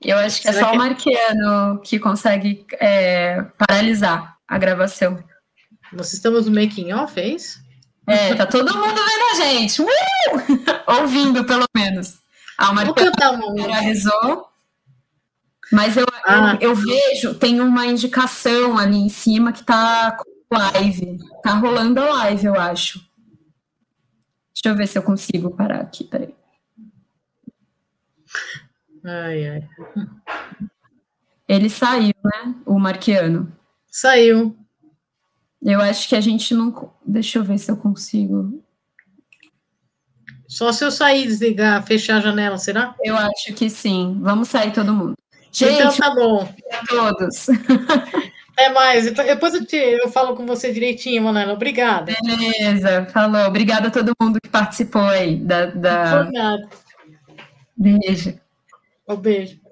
[0.02, 0.76] Eu acho que é Será é só que...
[0.76, 5.22] o Marquiano que consegue é, paralisar a gravação.
[5.92, 7.60] Nós estamos no making off, é isso?
[8.06, 9.82] É, tá todo mundo vendo a gente.
[9.82, 9.86] Uh!
[11.00, 12.18] Ouvindo, pelo menos.
[12.56, 13.12] Ah, o Marquiano
[13.56, 14.48] paralisou.
[15.70, 16.56] Mas eu, ah.
[16.60, 21.18] eu, eu, vejo, tem uma indicação ali em cima que tá com live.
[21.42, 22.98] Tá rolando a live, eu acho.
[24.54, 26.34] Deixa eu ver se eu consigo parar aqui, peraí.
[29.04, 29.68] Ai, ai.
[31.48, 32.54] Ele saiu, né?
[32.66, 33.52] O Marquiano.
[33.90, 34.56] Saiu.
[35.62, 36.92] Eu acho que a gente não.
[37.04, 38.62] Deixa eu ver se eu consigo.
[40.46, 42.94] Só se eu sair, desligar, fechar a janela, será?
[43.02, 44.18] Eu acho que sim.
[44.20, 45.14] Vamos sair todo mundo.
[45.52, 46.54] Gente, então tá bom.
[46.72, 47.48] A todos.
[48.52, 49.06] Até mais.
[49.06, 51.52] Então, depois eu, te, eu falo com você direitinho, Manuela.
[51.52, 52.12] Obrigada.
[52.22, 53.46] Beleza, falou.
[53.46, 55.36] Obrigada a todo mundo que participou aí.
[55.36, 56.20] Da, da...
[56.22, 56.68] Obrigada.
[57.76, 58.38] Beijo.
[59.08, 59.67] Um beijo.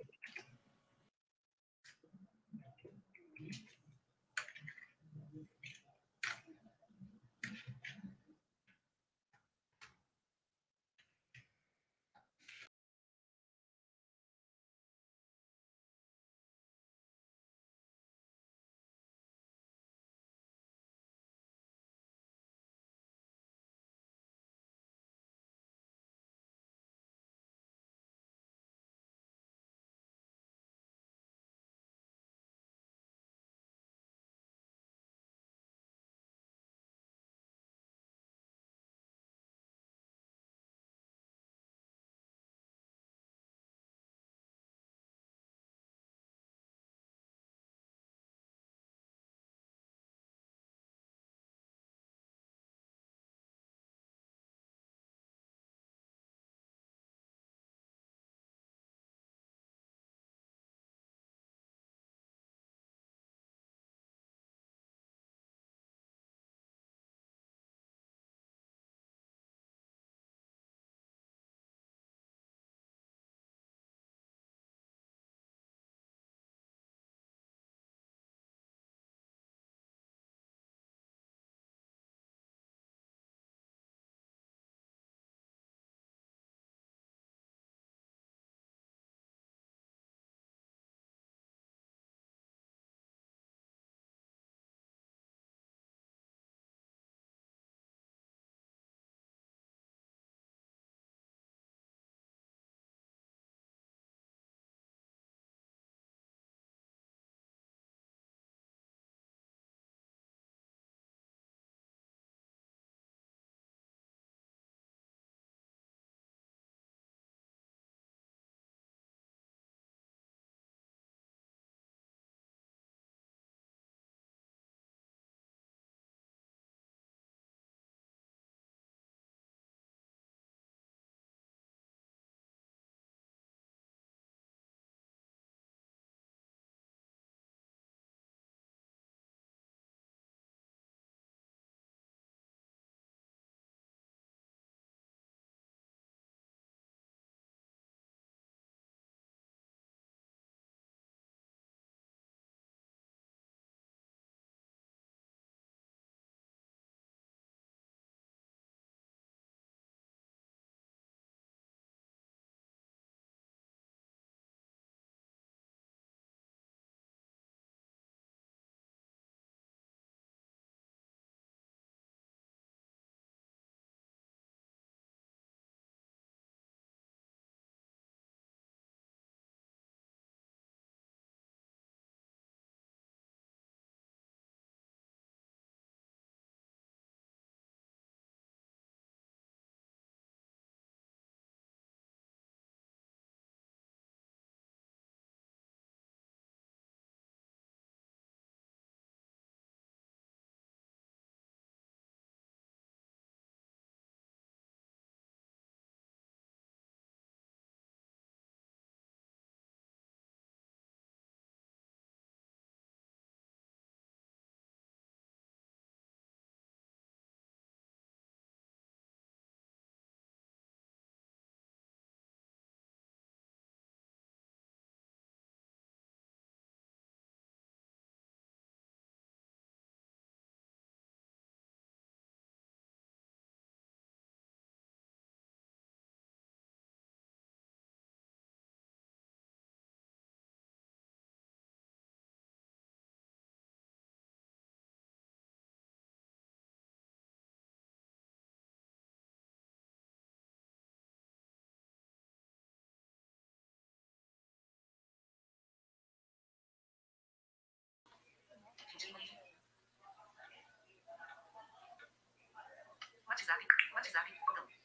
[263.46, 264.75] What is happening?